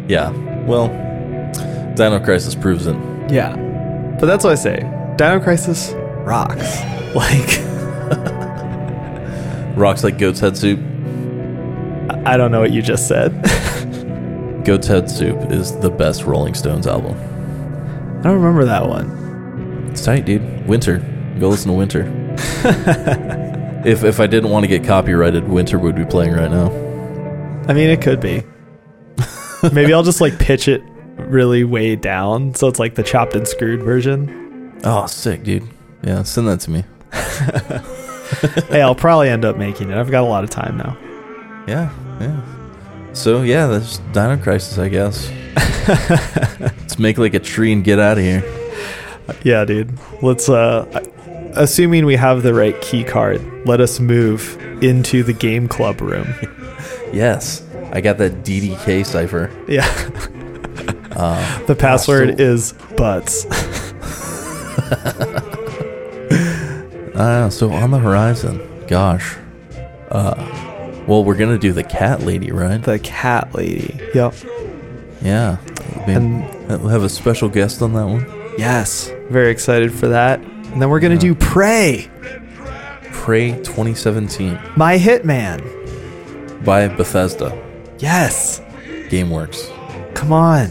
[0.08, 0.30] Yeah.
[0.64, 0.88] Well,
[1.96, 2.96] Dino Crisis proves it.
[3.30, 3.63] Yeah.
[4.24, 4.76] But that's what I say.
[5.18, 5.92] Dino Crisis
[6.24, 6.80] rocks.
[7.14, 7.60] Like,
[9.76, 10.80] Rocks like Goat's Head Soup.
[12.26, 13.30] I don't know what you just said.
[14.64, 17.12] Goat's Head Soup is the best Rolling Stones album.
[18.18, 19.90] I don't remember that one.
[19.92, 20.66] It's tight, dude.
[20.66, 20.98] Winter.
[21.38, 22.34] Go listen to Winter.
[23.84, 26.70] if if I didn't want to get copyrighted, Winter would be playing right now.
[27.68, 28.42] I mean, it could be.
[29.70, 30.82] Maybe I'll just like pitch it
[31.26, 32.54] really way down.
[32.54, 34.80] So it's like the chopped and screwed version.
[34.84, 35.68] Oh, sick, dude.
[36.02, 36.84] Yeah, send that to me.
[38.68, 39.96] hey, I'll probably end up making it.
[39.96, 40.96] I've got a lot of time now.
[41.66, 43.12] Yeah, yeah.
[43.14, 45.30] So yeah, that's Dino Crisis, I guess.
[46.60, 48.42] Let's make like a tree and get out of here.
[49.42, 49.96] Yeah, dude.
[50.20, 50.84] Let's uh
[51.54, 56.34] assuming we have the right key card, let us move into the game club room.
[57.12, 57.62] Yes,
[57.92, 59.48] I got that DDK cipher.
[59.68, 59.86] Yeah.
[61.16, 63.44] Uh, The password so- is butts.
[67.14, 69.36] uh, so on the horizon, gosh.
[70.10, 70.34] Uh,
[71.06, 72.82] well, we're gonna do the cat lady, right?
[72.82, 73.98] the cat lady.
[74.14, 74.34] Yep.
[75.22, 75.58] Yeah.
[76.06, 78.26] And we'll have a special guest on that one.
[78.58, 80.40] yes, very excited for that.
[80.40, 82.08] And then we're gonna do Prey,
[83.12, 85.62] Prey 2017 My Hitman.
[86.64, 87.56] by Bethesda
[87.98, 88.60] Yes.
[89.08, 89.70] GameWorks.
[90.14, 90.68] Come on.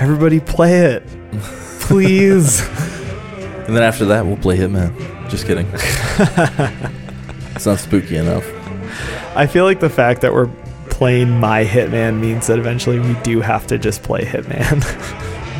[0.00, 1.06] Everybody play it.
[1.80, 2.66] Please.
[3.70, 4.90] And then after that, we'll play Hitman.
[5.30, 5.68] Just kidding.
[7.54, 8.44] it's not spooky enough.
[9.36, 10.50] I feel like the fact that we're
[10.88, 14.82] playing My Hitman means that eventually we do have to just play Hitman.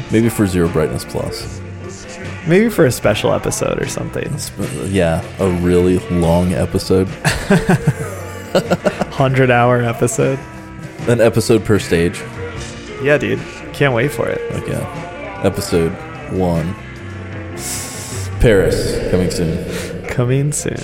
[0.13, 1.61] Maybe for Zero Brightness Plus.
[2.49, 4.29] Maybe for a special episode or something.
[4.91, 7.07] Yeah, a really long episode.
[7.07, 10.41] 100 hour episode.
[11.07, 12.21] An episode per stage.
[13.05, 13.39] Yeah, dude.
[13.81, 14.43] Can't wait for it.
[14.69, 15.41] Yeah.
[15.43, 15.93] Episode
[16.39, 16.75] one.
[18.39, 20.05] Paris coming soon.
[20.07, 20.77] Coming soon.